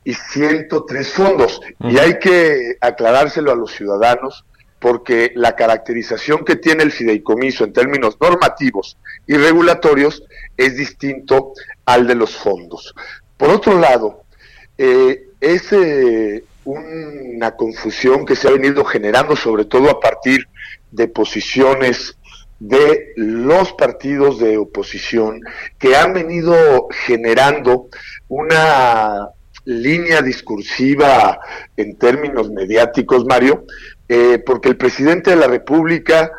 [0.06, 1.60] y 103 fondos.
[1.82, 4.46] Y hay que aclarárselo a los ciudadanos
[4.80, 10.24] porque la caracterización que tiene el fideicomiso en términos normativos y regulatorios
[10.56, 11.54] es distinto
[11.86, 12.94] al de los fondos.
[13.36, 14.24] Por otro lado,
[14.78, 20.48] eh, es eh, una confusión que se ha venido generando sobre todo a partir
[20.92, 22.16] de posiciones
[22.60, 25.42] de los partidos de oposición
[25.78, 27.90] que han venido generando
[28.28, 29.30] una
[29.66, 31.40] línea discursiva
[31.76, 33.66] en términos mediáticos, Mario,
[34.08, 36.32] eh, porque el presidente de la República,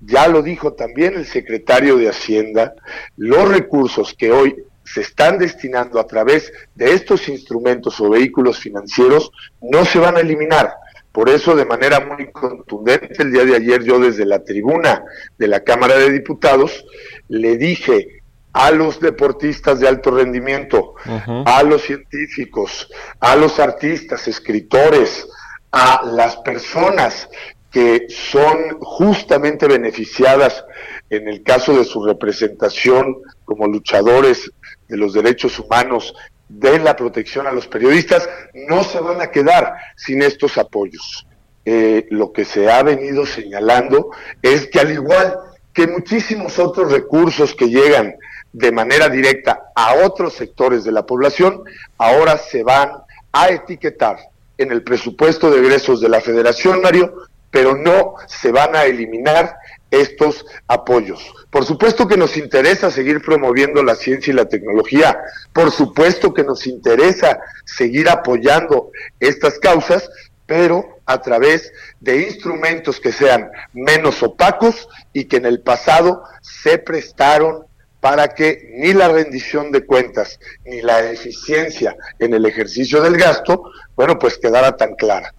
[0.00, 2.74] ya lo dijo también el secretario de Hacienda,
[3.16, 9.30] los recursos que hoy se están destinando a través de estos instrumentos o vehículos financieros
[9.60, 10.72] no se van a eliminar.
[11.12, 15.04] Por eso, de manera muy contundente, el día de ayer yo desde la tribuna
[15.38, 16.84] de la Cámara de Diputados
[17.28, 18.21] le dije
[18.52, 22.88] a los deportistas de alto rendimiento, a los científicos,
[23.20, 25.26] a los artistas, escritores,
[25.70, 27.28] a las personas
[27.70, 30.64] que son justamente beneficiadas
[31.08, 34.50] en el caso de su representación como luchadores
[34.88, 36.14] de los derechos humanos,
[36.48, 38.28] de la protección a los periodistas,
[38.68, 41.26] no se van a quedar sin estos apoyos.
[41.64, 44.10] Eh, lo que se ha venido señalando
[44.42, 45.38] es que al igual
[45.72, 48.14] que muchísimos otros recursos que llegan
[48.52, 51.62] de manera directa a otros sectores de la población,
[51.98, 52.90] ahora se van
[53.32, 54.18] a etiquetar
[54.58, 57.14] en el presupuesto de egresos de la Federación, Mario,
[57.50, 59.56] pero no se van a eliminar
[59.90, 61.32] estos apoyos.
[61.50, 65.18] Por supuesto que nos interesa seguir promoviendo la ciencia y la tecnología,
[65.52, 70.10] por supuesto que nos interesa seguir apoyando estas causas,
[70.46, 76.78] pero a través de instrumentos que sean menos opacos y que en el pasado se
[76.78, 77.64] prestaron
[78.02, 83.62] para que ni la rendición de cuentas ni la eficiencia en el ejercicio del gasto,
[83.94, 85.32] bueno, pues quedara tan clara.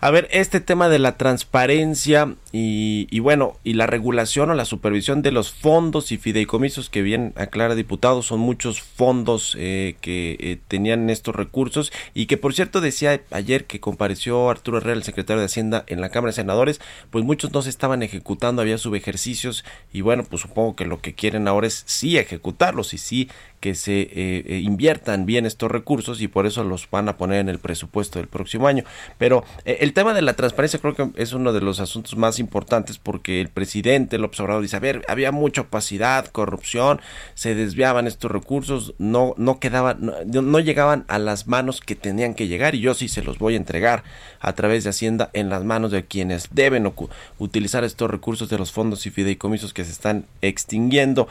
[0.00, 5.22] A ver, este tema de la transparencia y, bueno, y la regulación o la supervisión
[5.22, 10.60] de los fondos y fideicomisos que bien aclara diputado, son muchos fondos eh, que eh,
[10.68, 15.40] tenían estos recursos y que por cierto decía ayer que compareció Arturo Herrera, el secretario
[15.40, 16.80] de Hacienda en la Cámara de Senadores,
[17.10, 21.14] pues muchos no se estaban ejecutando, había subejercicios y bueno, pues supongo que lo que
[21.14, 23.28] quieren ahora es sí ejecutarlos y sí
[23.60, 24.08] que se eh,
[24.46, 28.18] eh, inviertan bien estos recursos y por eso los van a poner en el presupuesto
[28.18, 28.84] del próximo año.
[29.18, 32.38] Pero eh, el tema de la transparencia creo que es uno de los asuntos más
[32.38, 37.00] importantes porque el presidente, el observador, dice, a ver, había mucha opacidad, corrupción,
[37.34, 42.34] se desviaban estos recursos, no, no quedaban, no, no llegaban a las manos que tenían
[42.34, 44.04] que llegar y yo sí se los voy a entregar
[44.40, 46.92] a través de Hacienda en las manos de quienes deben
[47.38, 51.28] utilizar estos recursos de los fondos y fideicomisos que se están extinguiendo.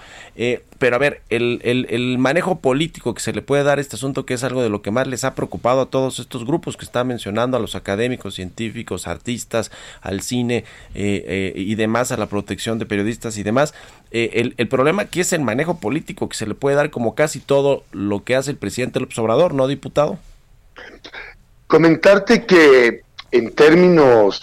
[0.77, 3.95] pero a ver, el, el, el manejo político que se le puede dar a este
[3.95, 6.77] asunto, que es algo de lo que más les ha preocupado a todos estos grupos
[6.77, 10.63] que está mencionando, a los académicos, científicos, artistas, al cine
[10.95, 13.73] eh, eh, y demás, a la protección de periodistas y demás.
[14.11, 17.15] Eh, el, el, problema aquí es el manejo político que se le puede dar como
[17.15, 20.17] casi todo lo que hace el presidente López Obrador, ¿no, diputado?
[21.67, 23.01] Comentarte que
[23.31, 24.39] en términos,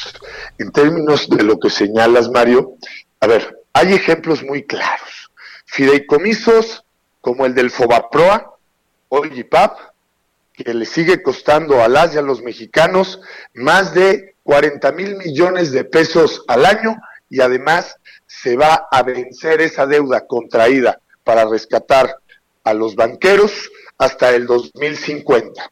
[0.58, 2.74] en términos de lo que señalas, Mario,
[3.20, 5.30] a ver, hay ejemplos muy claros.
[5.66, 6.83] Fideicomisos
[7.24, 8.54] como el del Fobaproa,
[9.50, 9.78] Pap,
[10.52, 13.18] que le sigue costando a las y a los mexicanos
[13.54, 16.96] más de 40 mil millones de pesos al año
[17.30, 22.14] y además se va a vencer esa deuda contraída para rescatar
[22.62, 25.70] a los banqueros hasta el 2050.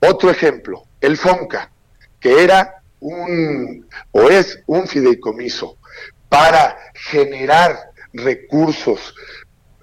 [0.00, 1.72] Otro ejemplo, el FONCA,
[2.20, 5.76] que era un o es un fideicomiso
[6.28, 9.14] para generar recursos.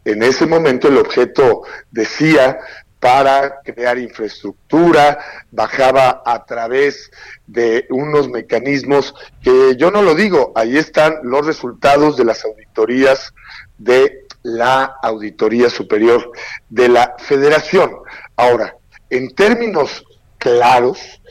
[0.05, 2.59] En ese momento el objeto decía
[2.99, 5.19] para crear infraestructura,
[5.51, 7.11] bajaba a través
[7.45, 9.13] de unos mecanismos
[9.43, 13.33] que yo no lo digo, ahí están los resultados de las auditorías
[13.77, 16.31] de la Auditoría Superior
[16.69, 17.91] de la Federación.
[18.35, 18.75] Ahora,
[19.09, 20.03] en términos
[20.37, 21.21] claros,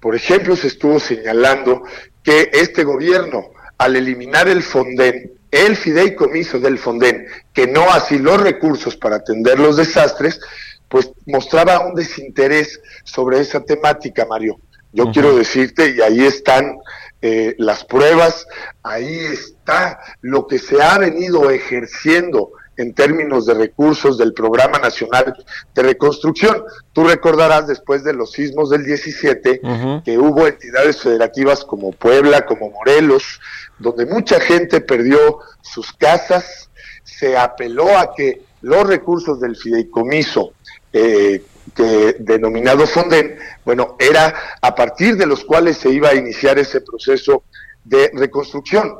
[0.00, 1.82] por ejemplo, se estuvo señalando
[2.22, 8.40] que este gobierno, al eliminar el Fonden, el fideicomiso del Fonden, que no así los
[8.40, 10.40] recursos para atender los desastres,
[10.88, 14.58] pues mostraba un desinterés sobre esa temática, Mario.
[14.92, 16.76] Yo quiero decirte, y ahí están
[17.22, 18.46] eh, las pruebas,
[18.82, 25.34] ahí está lo que se ha venido ejerciendo en términos de recursos del Programa Nacional
[25.74, 26.64] de Reconstrucción.
[26.92, 29.60] Tú recordarás después de los sismos del 17
[30.04, 33.40] que hubo entidades federativas como Puebla, como Morelos,
[33.78, 36.70] donde mucha gente perdió sus casas,
[37.04, 40.52] se apeló a que los recursos del fideicomiso
[40.92, 41.42] eh,
[41.74, 46.80] que, denominado Fonden, bueno, era a partir de los cuales se iba a iniciar ese
[46.80, 47.44] proceso
[47.84, 48.96] de reconstrucción.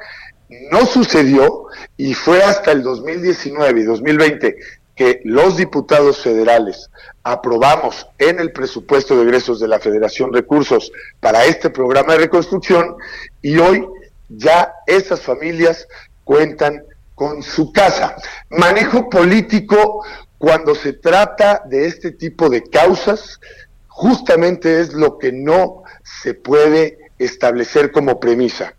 [0.50, 4.56] No sucedió y fue hasta el 2019 y 2020
[4.96, 6.90] que los diputados federales
[7.22, 12.96] aprobamos en el presupuesto de egresos de la Federación recursos para este programa de reconstrucción
[13.40, 13.86] y hoy
[14.28, 15.86] ya esas familias
[16.24, 16.82] cuentan
[17.14, 18.16] con su casa.
[18.50, 20.04] Manejo político
[20.36, 23.38] cuando se trata de este tipo de causas,
[23.86, 28.74] justamente es lo que no se puede establecer como premisa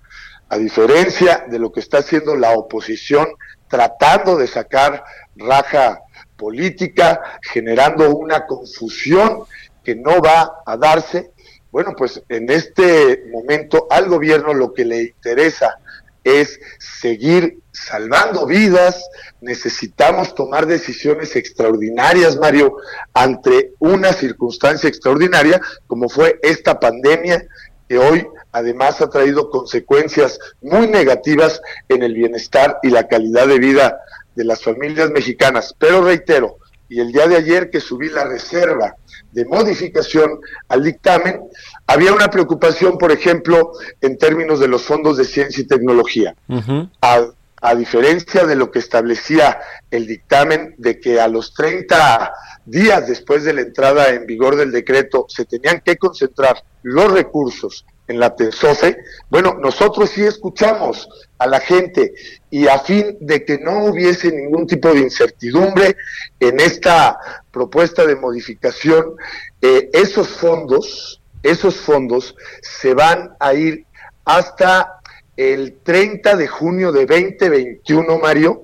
[0.51, 3.25] a diferencia de lo que está haciendo la oposición,
[3.69, 5.01] tratando de sacar
[5.37, 6.01] raja
[6.35, 9.43] política, generando una confusión
[9.81, 11.31] que no va a darse,
[11.71, 15.77] bueno, pues en este momento al gobierno lo que le interesa
[16.21, 19.05] es seguir salvando vidas,
[19.39, 22.75] necesitamos tomar decisiones extraordinarias, Mario,
[23.13, 27.47] ante una circunstancia extraordinaria como fue esta pandemia
[27.91, 33.59] que hoy además ha traído consecuencias muy negativas en el bienestar y la calidad de
[33.59, 33.99] vida
[34.33, 35.75] de las familias mexicanas.
[35.77, 36.55] Pero reitero,
[36.87, 38.95] y el día de ayer que subí la reserva
[39.33, 41.41] de modificación al dictamen,
[41.85, 46.33] había una preocupación, por ejemplo, en términos de los fondos de ciencia y tecnología.
[47.01, 47.25] a,
[47.61, 52.31] a, diferencia de lo que establecía el dictamen de que a los 30
[52.65, 57.85] días después de la entrada en vigor del decreto se tenían que concentrar los recursos
[58.07, 58.97] en la TESOFE,
[59.29, 62.13] bueno, nosotros sí escuchamos a la gente
[62.49, 65.95] y a fin de que no hubiese ningún tipo de incertidumbre
[66.39, 67.17] en esta
[67.51, 69.15] propuesta de modificación,
[69.61, 73.85] eh, esos fondos, esos fondos se van a ir
[74.25, 74.99] hasta
[75.37, 78.63] el 30 de junio de 2021, Mario,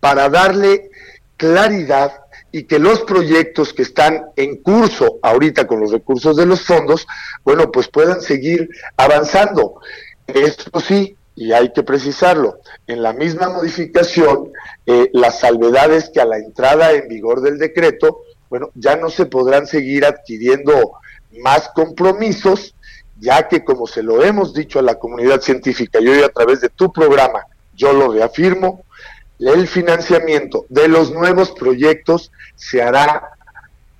[0.00, 0.90] para darle
[1.36, 2.12] claridad
[2.52, 7.06] y que los proyectos que están en curso ahorita con los recursos de los fondos,
[7.44, 9.80] bueno, pues puedan seguir avanzando.
[10.26, 14.52] Esto sí, y hay que precisarlo, en la misma modificación,
[14.86, 19.26] eh, las salvedades que a la entrada en vigor del decreto, bueno, ya no se
[19.26, 20.92] podrán seguir adquiriendo
[21.42, 22.74] más compromisos,
[23.18, 26.68] ya que como se lo hemos dicho a la comunidad científica y a través de
[26.68, 28.82] tu programa, yo lo reafirmo,
[29.40, 33.30] el financiamiento de los nuevos proyectos se hará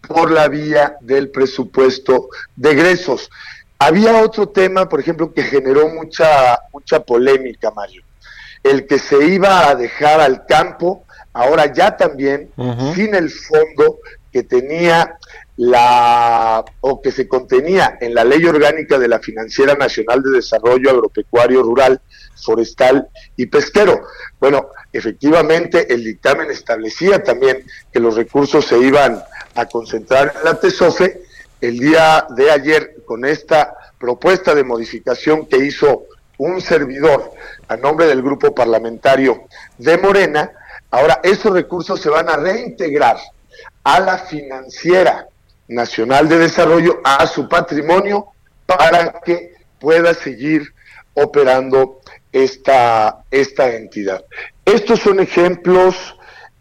[0.07, 3.31] por la vía del presupuesto de egresos.
[3.79, 8.03] Había otro tema, por ejemplo, que generó mucha, mucha polémica, Mario.
[8.63, 12.51] El que se iba a dejar al campo, ahora ya también,
[12.95, 15.17] sin el fondo que tenía
[15.61, 20.89] la o que se contenía en la Ley Orgánica de la Financiera Nacional de Desarrollo
[20.89, 22.01] Agropecuario Rural,
[22.35, 24.07] Forestal y Pesquero.
[24.39, 29.23] Bueno, efectivamente el dictamen establecía también que los recursos se iban
[29.55, 31.25] a concentrar en la TESOFE.
[31.61, 36.05] El día de ayer, con esta propuesta de modificación que hizo
[36.39, 37.33] un servidor
[37.69, 39.43] a nombre del grupo parlamentario
[39.77, 40.53] de Morena,
[40.91, 43.19] ahora esos recursos se van a reintegrar
[43.85, 45.27] a la financiera
[45.71, 48.27] nacional de desarrollo, a su patrimonio,
[48.67, 50.63] para que pueda seguir
[51.15, 52.01] operando
[52.33, 54.25] esta, esta entidad.
[54.65, 56.17] Estos son ejemplos,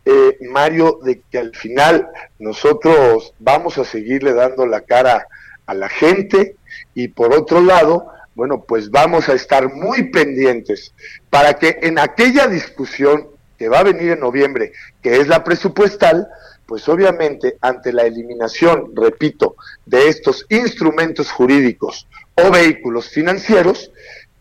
[0.06, 2.08] eh, Mario, de que al final
[2.38, 5.28] nosotros vamos a seguirle dando la cara
[5.66, 6.56] a la gente
[6.94, 10.94] y por otro lado, bueno, pues vamos a estar muy pendientes
[11.30, 16.28] para que en aquella discusión que va a venir en noviembre, que es la presupuestal,
[16.70, 19.56] pues obviamente ante la eliminación, repito,
[19.88, 23.92] de estos instrumentos jurídicos o vehículos financieros,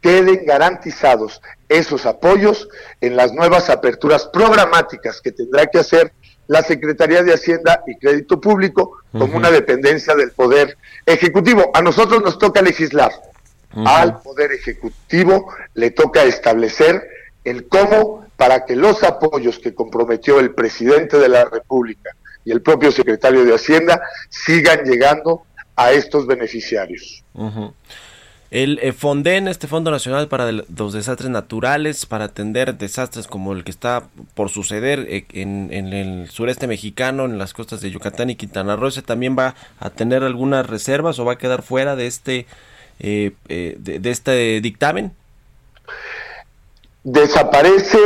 [0.03, 2.69] queden garantizados esos apoyos
[3.01, 6.13] en las nuevas aperturas programáticas que tendrá que hacer
[6.49, 10.77] la Secretaría de Hacienda y Crédito Público como una dependencia del Poder
[11.07, 11.71] Ejecutivo.
[11.73, 13.11] A nosotros nos toca legislar,
[13.87, 17.09] al Poder Ejecutivo le toca establecer
[17.45, 22.11] el cómo para que los apoyos que comprometió el presidente de la República
[22.45, 25.43] y el propio secretario de Hacienda sigan llegando
[25.75, 27.25] a estos beneficiarios.
[28.53, 33.65] El eh, FONDEN, este Fondo Nacional para los Desastres Naturales, para atender desastres como el
[33.65, 38.37] que está por suceder eh, en, el sureste mexicano, en las costas de Yucatán y
[38.37, 42.47] Quintana Roo, también va a tener algunas reservas o va a quedar fuera de este,
[43.01, 45.13] eh, de, este dictamen?
[47.03, 47.99] Desaparece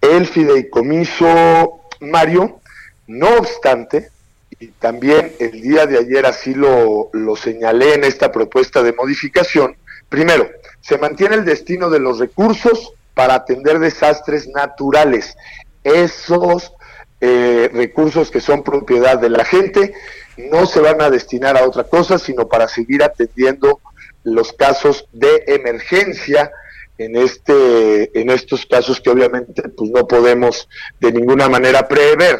[0.00, 2.60] el fideicomiso, Mario,
[3.06, 4.10] no obstante,
[4.58, 9.76] y también el día de ayer así lo, lo señalé en esta propuesta de modificación,
[10.08, 10.48] primero,
[10.80, 15.36] se mantiene el destino de los recursos para atender desastres naturales.
[15.84, 16.72] Esos
[17.20, 19.94] eh, recursos que son propiedad de la gente
[20.36, 23.80] no se van a destinar a otra cosa, sino para seguir atendiendo
[24.24, 26.50] los casos de emergencia
[26.98, 30.68] en este en estos casos que obviamente pues no podemos
[31.00, 32.38] de ninguna manera prever.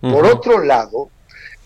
[0.00, 1.08] Por otro lado,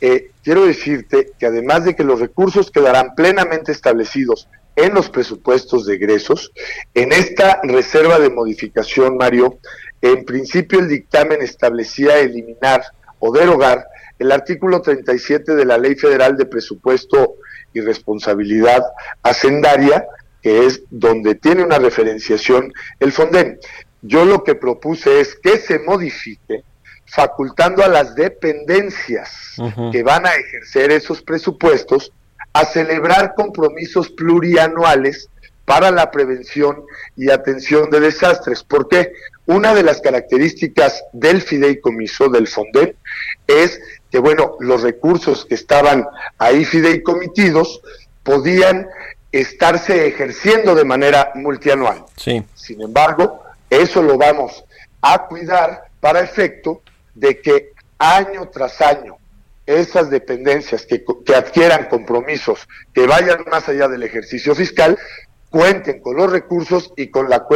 [0.01, 5.87] eh, quiero decirte que además de que los recursos quedarán plenamente establecidos en los presupuestos
[5.87, 6.53] de egresos,
[6.95, 9.59] en esta reserva de modificación, Mario,
[10.01, 12.83] en principio el dictamen establecía eliminar
[13.19, 17.35] o derogar el artículo 37 de la Ley Federal de Presupuesto
[17.73, 18.85] y Responsabilidad
[19.23, 20.07] Hacendaria,
[20.43, 23.59] que es donde tiene una referenciación el FONDEN.
[24.03, 26.63] Yo lo que propuse es que se modifique
[27.07, 29.57] facultando a las dependencias
[29.93, 32.13] que van a ejercer esos presupuestos
[32.53, 35.29] a celebrar compromisos plurianuales
[35.65, 36.83] para la prevención
[37.17, 38.63] y atención de desastres.
[38.63, 39.13] Porque
[39.47, 42.95] una de las características del fideicomiso, del FONDEN,
[43.47, 43.81] es
[44.11, 46.07] que, bueno, los recursos que estaban
[46.39, 47.83] ahí fideicomitidos
[48.23, 48.89] podían
[49.33, 52.05] estarse ejerciendo de manera multianual.
[52.17, 52.43] Sí.
[52.55, 54.65] Sin embargo, eso lo vamos
[55.03, 56.83] a cuidar para efecto
[57.15, 59.19] de que año tras año
[59.67, 61.05] esas dependencias que,
[61.35, 64.99] adquieran compromisos que vayan más allá del ejercicio fiscal
[65.51, 67.47] cuenten con los recursos y con la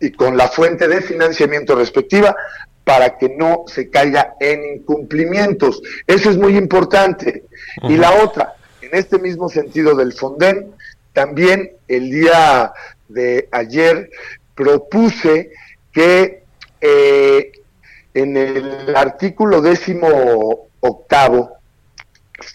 [0.00, 2.36] y con la fuente de financiamiento respectiva
[2.84, 5.80] para que no se caiga en incumplimientos.
[6.06, 7.44] Eso es muy importante.
[7.84, 10.74] Y la otra, en este mismo sentido del Fonden,
[11.12, 12.72] también el día
[13.08, 14.10] de ayer
[14.54, 15.50] propuse
[15.92, 16.44] que
[16.80, 17.52] eh,
[18.14, 21.58] en el artículo décimo octavo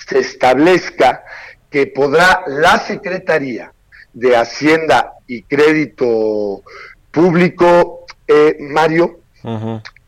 [0.08, 1.24] se establezca
[1.70, 3.72] que podrá la Secretaría
[4.14, 6.64] de Hacienda y Crédito
[7.12, 9.20] Público, eh, Mario,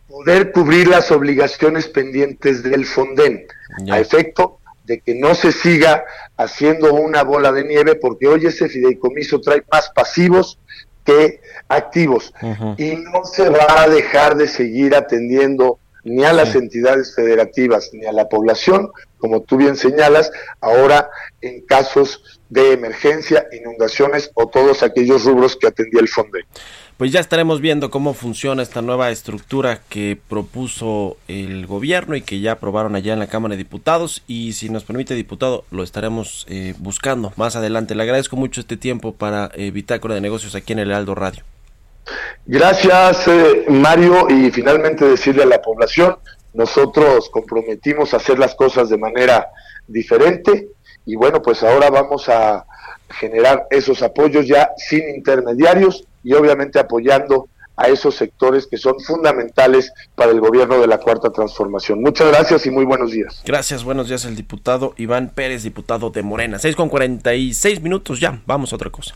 [0.08, 3.46] poder cubrir las obligaciones pendientes del Fonden,
[3.90, 4.59] a efecto
[4.90, 6.04] de que no se siga
[6.36, 10.60] haciendo una bola de nieve, porque hoy ese fideicomiso trae más pasivos
[11.68, 12.34] activos.
[12.78, 18.06] Y no se va a dejar de seguir atendiendo ni a las entidades federativas ni
[18.06, 20.32] a la población, como tú bien señalas,
[20.62, 21.10] ahora
[21.42, 26.46] en casos de emergencia, inundaciones o todos aquellos rubros que atendía el FONDE
[27.00, 32.42] pues ya estaremos viendo cómo funciona esta nueva estructura que propuso el gobierno y que
[32.42, 36.46] ya aprobaron allá en la Cámara de Diputados y si nos permite diputado lo estaremos
[36.50, 37.96] eh, buscando más adelante.
[37.96, 41.42] Le agradezco mucho este tiempo para eh, Bitácora de Negocios aquí en el Aldo Radio.
[42.46, 46.18] Gracias eh, Mario y finalmente decirle a la población,
[46.54, 49.48] nosotros comprometimos a hacer las cosas de manera
[49.88, 50.68] diferente
[51.06, 52.66] y bueno pues ahora vamos a
[53.08, 57.48] generar esos apoyos ya sin intermediarios y obviamente apoyando
[57.80, 62.02] a esos sectores que son fundamentales para el gobierno de la Cuarta Transformación.
[62.02, 63.42] Muchas gracias y muy buenos días.
[63.46, 66.60] Gracias, buenos días el diputado Iván Pérez, diputado de Morena.
[66.60, 69.16] 6 con 46 minutos ya, vamos a otra cosa.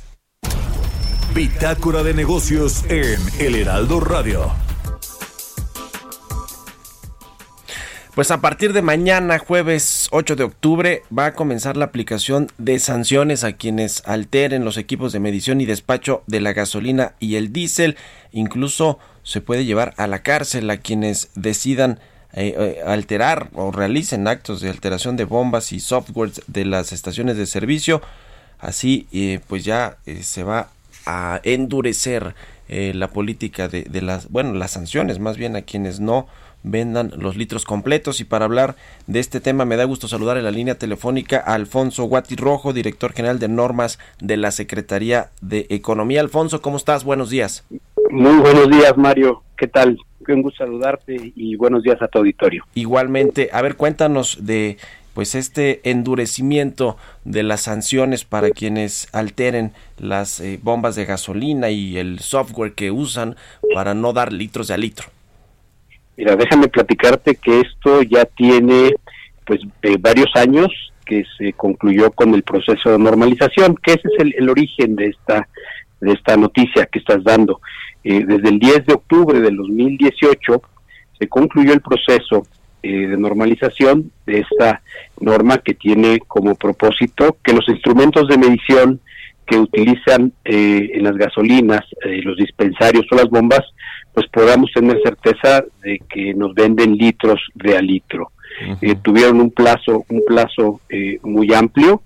[1.35, 4.51] Bitácora de negocios en El Heraldo Radio.
[8.15, 12.77] Pues a partir de mañana, jueves 8 de octubre, va a comenzar la aplicación de
[12.77, 17.51] sanciones a quienes alteren los equipos de medición y despacho de la gasolina y el
[17.51, 17.97] diésel.
[18.31, 21.99] Incluso se puede llevar a la cárcel a quienes decidan
[22.33, 27.35] eh, eh, alterar o realicen actos de alteración de bombas y softwares de las estaciones
[27.35, 28.03] de servicio.
[28.59, 30.69] Así, eh, pues ya se va
[31.07, 32.35] a endurecer
[32.69, 36.27] la política de, de las, bueno, las sanciones más bien a quienes no
[36.63, 38.19] vendan los litros completos.
[38.21, 38.75] Y para hablar
[39.07, 42.73] de este tema me da gusto saludar en la línea telefónica a Alfonso Guati Rojo,
[42.73, 46.21] director general de normas de la Secretaría de Economía.
[46.21, 47.03] Alfonso, ¿cómo estás?
[47.03, 47.63] Buenos días.
[48.09, 49.43] Muy buenos días, Mario.
[49.57, 49.97] ¿Qué tal?
[50.27, 52.63] Un gusto saludarte y buenos días a tu auditorio.
[52.75, 54.77] Igualmente, a ver, cuéntanos de
[55.13, 61.97] pues este endurecimiento de las sanciones para quienes alteren las eh, bombas de gasolina y
[61.97, 63.35] el software que usan
[63.73, 65.07] para no dar litros de a litro.
[66.15, 68.93] Mira, déjame platicarte que esto ya tiene
[69.45, 70.67] pues eh, varios años
[71.05, 75.47] que se concluyó con el proceso de normalización, que ese es el, origen de esta
[75.99, 77.61] de esta noticia que estás dando.
[78.03, 80.61] Eh, desde el 10 de octubre del 2018
[81.17, 82.45] se concluyó el proceso
[82.83, 84.81] eh, de normalización de esta
[85.21, 88.99] norma que tiene como propósito que los instrumentos de medición
[89.45, 91.81] que utilizan en las gasolinas,
[92.23, 93.61] los dispensarios o las bombas,
[94.13, 98.31] pues podamos tener certeza de que nos venden litros de a litro.
[98.81, 102.03] Eh, tuvieron un plazo, un plazo eh, muy amplio,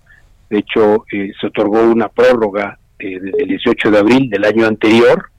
[0.49, 5.29] de hecho eh, se otorgó una prórroga desde el 18 de abril del año anterior.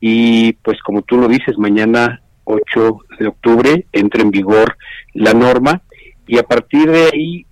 [0.00, 4.76] Y pues como tú lo dices, mañana 8 de octubre entra en vigor
[5.14, 5.80] la norma.
[6.26, 7.46] Y a partir de ahí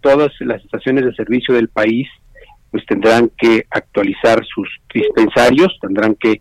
[0.00, 2.08] todas las estaciones de servicio del país
[2.70, 6.40] pues tendrán que actualizar sus dispensarios, tendrán que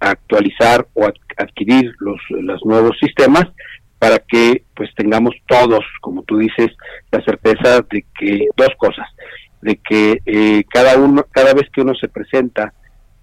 [0.00, 3.46] actualizar o adquirir los, los nuevos sistemas
[3.98, 6.68] para que pues tengamos todos, como tú dices,
[7.10, 9.06] la certeza de que dos cosas,
[9.62, 12.74] de que eh, cada uno, cada vez que uno se presenta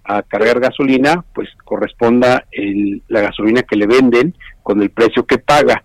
[0.04, 5.38] a cargar gasolina, pues corresponda el, la gasolina que le venden con el precio que
[5.38, 5.84] paga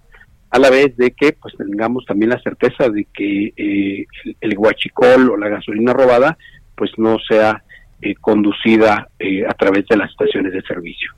[0.50, 4.06] a la vez de que pues tengamos también la certeza de que eh,
[4.40, 6.38] el, guachicol o la gasolina robada
[6.76, 7.62] pues no sea
[8.02, 11.12] eh, conducida eh, a través de las estaciones de servicio.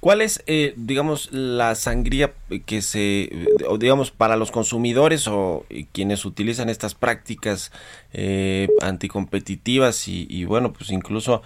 [0.00, 0.42] ¿Cuál es,
[0.76, 2.32] digamos, la sangría
[2.66, 3.30] que se,
[3.78, 7.72] digamos, para los consumidores o quienes utilizan estas prácticas
[8.82, 11.42] anticompetitivas y, y, bueno, pues incluso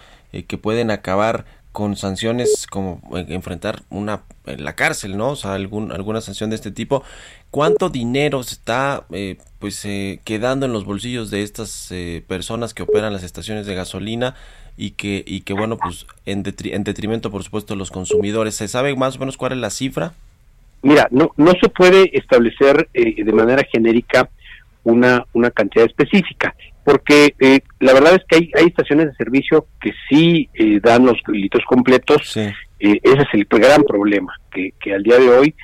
[0.49, 1.45] que pueden acabar
[1.75, 5.31] con sanciones como enfrentar una la cárcel, ¿no?
[5.31, 7.03] O sea, algún, alguna sanción de este tipo.
[7.51, 12.75] ¿Cuánto dinero se está eh, pues eh, quedando en los bolsillos de estas eh, personas
[12.75, 14.37] que operan las estaciones de gasolina
[14.77, 18.55] y que y que bueno, pues en, en detrimento por supuesto de los consumidores?
[18.55, 20.13] ¿Se sabe más o menos cuál es la cifra?
[20.83, 24.31] Mira, no no se puede establecer de manera genérica
[24.85, 26.55] una una cantidad específica
[26.85, 31.07] porque eh, la verdad es que hay, hay estaciones de servicio que sí eh, dan
[31.07, 32.37] los litros completos.
[32.37, 35.55] Eh, ese es el gran problema, que, que al día de hoy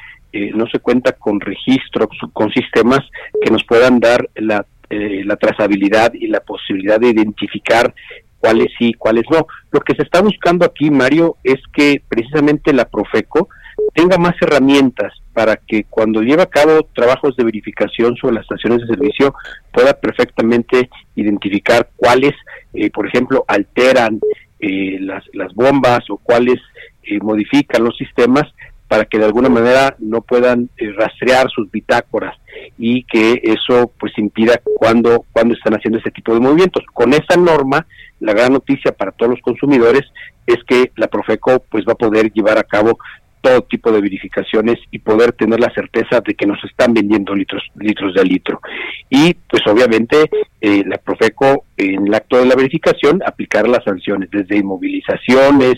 [0.54, 3.00] no se cuenta con registros, con sistemas
[3.42, 7.92] que nos puedan dar la, la trazabilidad y la posibilidad de identificar
[8.38, 9.48] cuáles sí, cuáles no.
[9.72, 13.48] Lo que se está buscando aquí, Mario, es que precisamente la Profeco
[13.94, 18.80] tenga más herramientas para que cuando lleve a cabo trabajos de verificación sobre las estaciones
[18.80, 19.34] de servicio
[19.72, 22.32] pueda perfectamente identificar cuáles,
[22.74, 24.20] eh, por ejemplo, alteran
[24.58, 26.60] eh, las, las bombas o cuáles
[27.04, 28.44] eh, modifican los sistemas
[28.88, 32.36] para que de alguna manera no puedan rastrear sus bitácoras
[32.76, 36.84] y que eso pues impida cuando, cuando están haciendo ese tipo de movimientos.
[36.92, 37.86] Con esa norma,
[38.18, 40.02] la gran noticia para todos los consumidores
[40.44, 42.98] es que la Profeco pues va a poder llevar a cabo
[43.40, 47.62] todo tipo de verificaciones y poder tener la certeza de que nos están vendiendo litros
[47.76, 48.60] litros de litro.
[49.08, 50.28] Y pues obviamente
[50.60, 55.74] eh, la Profeco en el acto de la verificación aplicar las sanciones desde inmovilizaciones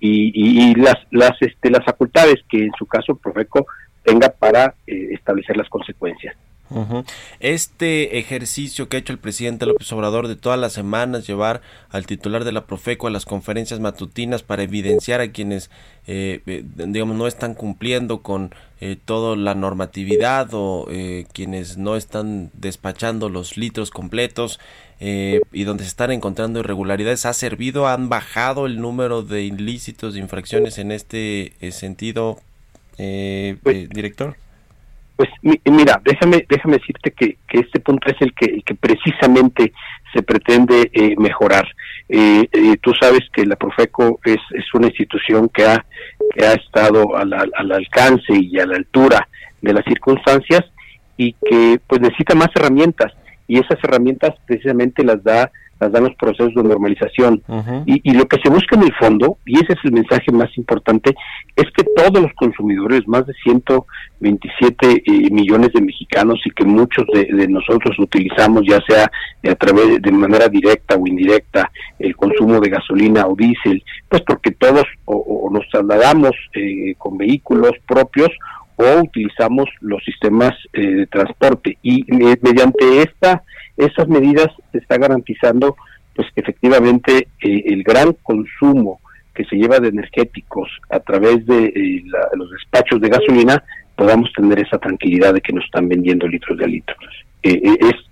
[0.00, 3.66] y, las las este las facultades que en su caso Profeco
[4.04, 6.36] tenga para eh, establecer las consecuencias
[7.40, 12.06] este ejercicio que ha hecho el presidente López Obrador de todas las semanas llevar al
[12.06, 15.70] titular de la Profeco a las conferencias matutinas para evidenciar a quienes
[16.06, 20.88] eh, eh, digamos no están cumpliendo con eh, toda la normatividad o
[21.32, 24.58] quienes no están despachando los litros completos
[25.00, 30.20] y donde se están encontrando irregularidades ha servido han bajado el número de ilícitos de
[30.20, 32.40] infracciones en este sentido
[32.96, 34.36] pues, director
[35.18, 39.72] Pues mira, déjame déjame decirte que, que este punto es el que, que precisamente
[40.14, 41.66] se pretende eh, mejorar.
[42.08, 45.84] Eh, eh, tú sabes que la Profeco es, es una institución que ha,
[46.32, 49.28] que ha estado al, al alcance y a la altura
[49.60, 50.62] de las circunstancias
[51.16, 53.12] y que pues necesita más herramientas
[53.48, 55.50] y esas herramientas precisamente las da
[55.80, 57.42] las dan los procesos de normalización.
[57.86, 61.14] y, lo que se busca en el fondo, y ese es el mensaje más importante,
[61.54, 67.04] es que todos los consumidores, más de 127 eh, millones de mexicanos y que muchos
[67.12, 69.10] de, nosotros utilizamos, ya sea
[69.50, 74.50] a través de manera directa o indirecta, el consumo de gasolina o diésel, pues porque
[74.52, 78.28] todos o, nos trasladamos eh, con vehículos propios
[78.78, 82.04] o utilizamos los sistemas eh, de transporte y
[82.40, 83.42] mediante esta
[83.78, 85.76] esas medidas se está garantizando
[86.14, 89.00] pues que efectivamente eh, el gran consumo
[89.34, 92.04] que se lleva de energéticos a través de eh,
[92.34, 93.62] los despachos de gasolina
[93.94, 96.98] podamos tener esa tranquilidad de que nos están vendiendo litros de litros.
[97.44, 97.60] Eh,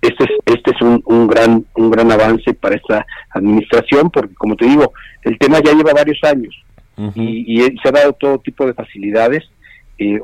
[0.01, 4.65] este es, este es un, gran un gran avance para esta administración porque como te
[4.65, 4.93] digo
[5.23, 6.55] el tema ya lleva varios años
[7.13, 9.43] y, se ha dado todo tipo de facilidades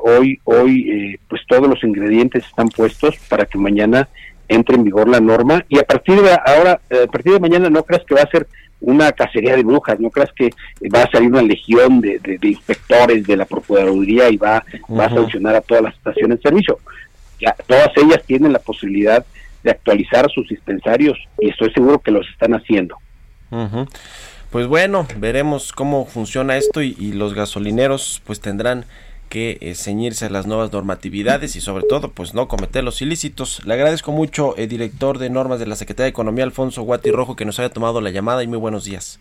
[0.02, 4.08] hoy hoy pues todos los ingredientes están puestos para que mañana
[4.48, 7.70] entre en vigor la norma y a partir de ahora, eh, a partir de mañana
[7.70, 8.46] no creas que va a ser
[8.80, 10.50] una cacería de brujas, no creas que
[10.94, 15.54] va a salir una legión de, inspectores de la Procuraduría y va, va a sancionar
[15.54, 16.78] a todas las estaciones de servicio.
[17.40, 19.24] Ya, todas ellas tienen la posibilidad
[19.62, 22.98] de actualizar sus dispensarios y estoy seguro que los están haciendo.
[24.50, 28.84] Pues bueno, veremos cómo funciona esto y, y los gasolineros pues tendrán
[29.34, 33.66] que eh, ceñirse a las nuevas normatividades y sobre todo pues no cometer los ilícitos.
[33.66, 37.34] Le agradezco mucho, el director de normas de la Secretaría de Economía, Alfonso Guati Rojo,
[37.34, 39.18] que nos haya tomado la llamada y muy buenos días.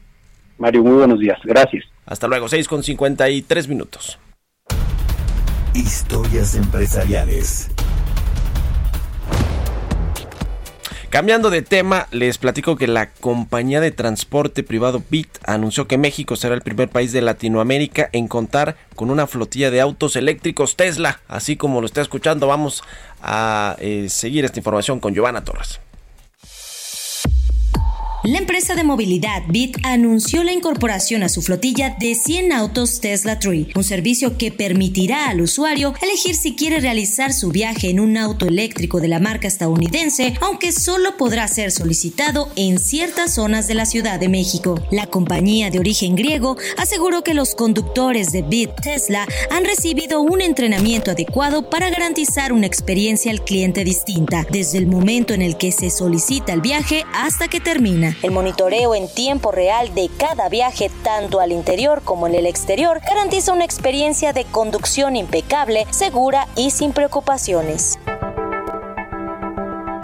[0.60, 1.40] Mario, muy buenos días.
[1.44, 1.86] Gracias.
[2.06, 4.20] Hasta luego, 6 con 53 minutos.
[5.74, 7.72] Historias empresariales.
[11.14, 16.36] Cambiando de tema, les platico que la compañía de transporte privado BIT anunció que México
[16.36, 21.20] será el primer país de Latinoamérica en contar con una flotilla de autos eléctricos Tesla.
[21.28, 22.84] Así como lo está escuchando, vamos
[23.22, 25.80] a eh, seguir esta información con Giovanna Torres.
[28.24, 33.38] La empresa de movilidad Bit anunció la incorporación a su flotilla de 100 autos Tesla
[33.38, 38.16] Tree, un servicio que permitirá al usuario elegir si quiere realizar su viaje en un
[38.16, 43.74] auto eléctrico de la marca estadounidense, aunque solo podrá ser solicitado en ciertas zonas de
[43.74, 44.82] la Ciudad de México.
[44.90, 50.40] La compañía de origen griego aseguró que los conductores de Bit Tesla han recibido un
[50.40, 55.74] entrenamiento adecuado para garantizar una experiencia al cliente distinta, desde el momento en el que
[55.74, 58.13] se solicita el viaje hasta que termina.
[58.22, 63.02] El monitoreo en tiempo real de cada viaje, tanto al interior como en el exterior,
[63.06, 67.98] garantiza una experiencia de conducción impecable, segura y sin preocupaciones.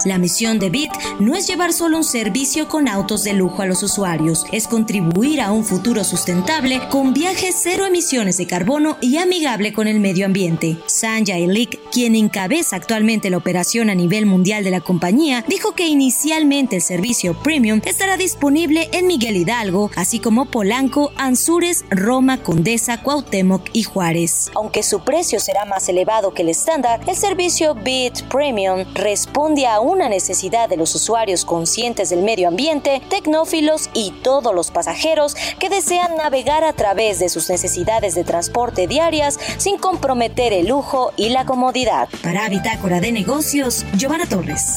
[0.04, 3.66] La misión de Bit no es llevar solo un servicio con autos de lujo a
[3.66, 9.18] los usuarios, es contribuir a un futuro sustentable con viajes cero emisiones de carbono y
[9.18, 10.78] amigable con el medio ambiente.
[10.86, 15.86] Sanjay Lik, quien encabeza actualmente la operación a nivel mundial de la compañía, dijo que
[15.86, 23.02] inicialmente el servicio premium estará disponible en Miguel Hidalgo, así como Polanco, Anzures, Roma, Condesa,
[23.02, 24.50] Cuauhtémoc y Juárez.
[24.54, 29.80] Aunque su precio será más elevado que el estándar, el servicio Bit Premium responde a
[29.80, 35.34] un una necesidad de los usuarios conscientes del medio ambiente, tecnófilos y todos los pasajeros
[35.58, 41.12] que desean navegar a través de sus necesidades de transporte diarias sin comprometer el lujo
[41.16, 42.08] y la comodidad.
[42.22, 44.76] Para Bitácora de Negocios, Giovanna Torres.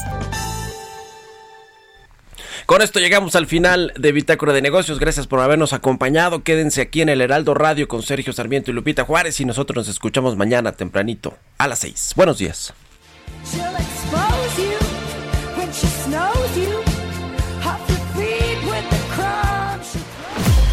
[2.65, 4.97] Con esto llegamos al final de Bitácora de Negocios.
[4.97, 6.43] Gracias por habernos acompañado.
[6.43, 9.87] Quédense aquí en el Heraldo Radio con Sergio Sarmiento y Lupita Juárez y nosotros nos
[9.89, 12.13] escuchamos mañana tempranito a las 6.
[12.15, 12.73] Buenos días.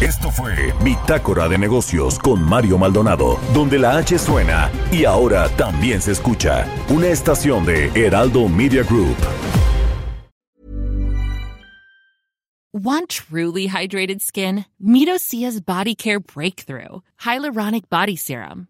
[0.01, 6.01] Esto fue Bitácora de Negocios con Mario Maldonado, donde la H suena y ahora también
[6.01, 6.65] se escucha.
[6.89, 9.15] Una estación de Heraldo Media Group.
[12.73, 14.65] Want truly hydrated skin?
[14.81, 18.69] Midosia's Body Care Breakthrough Hyaluronic Body Serum.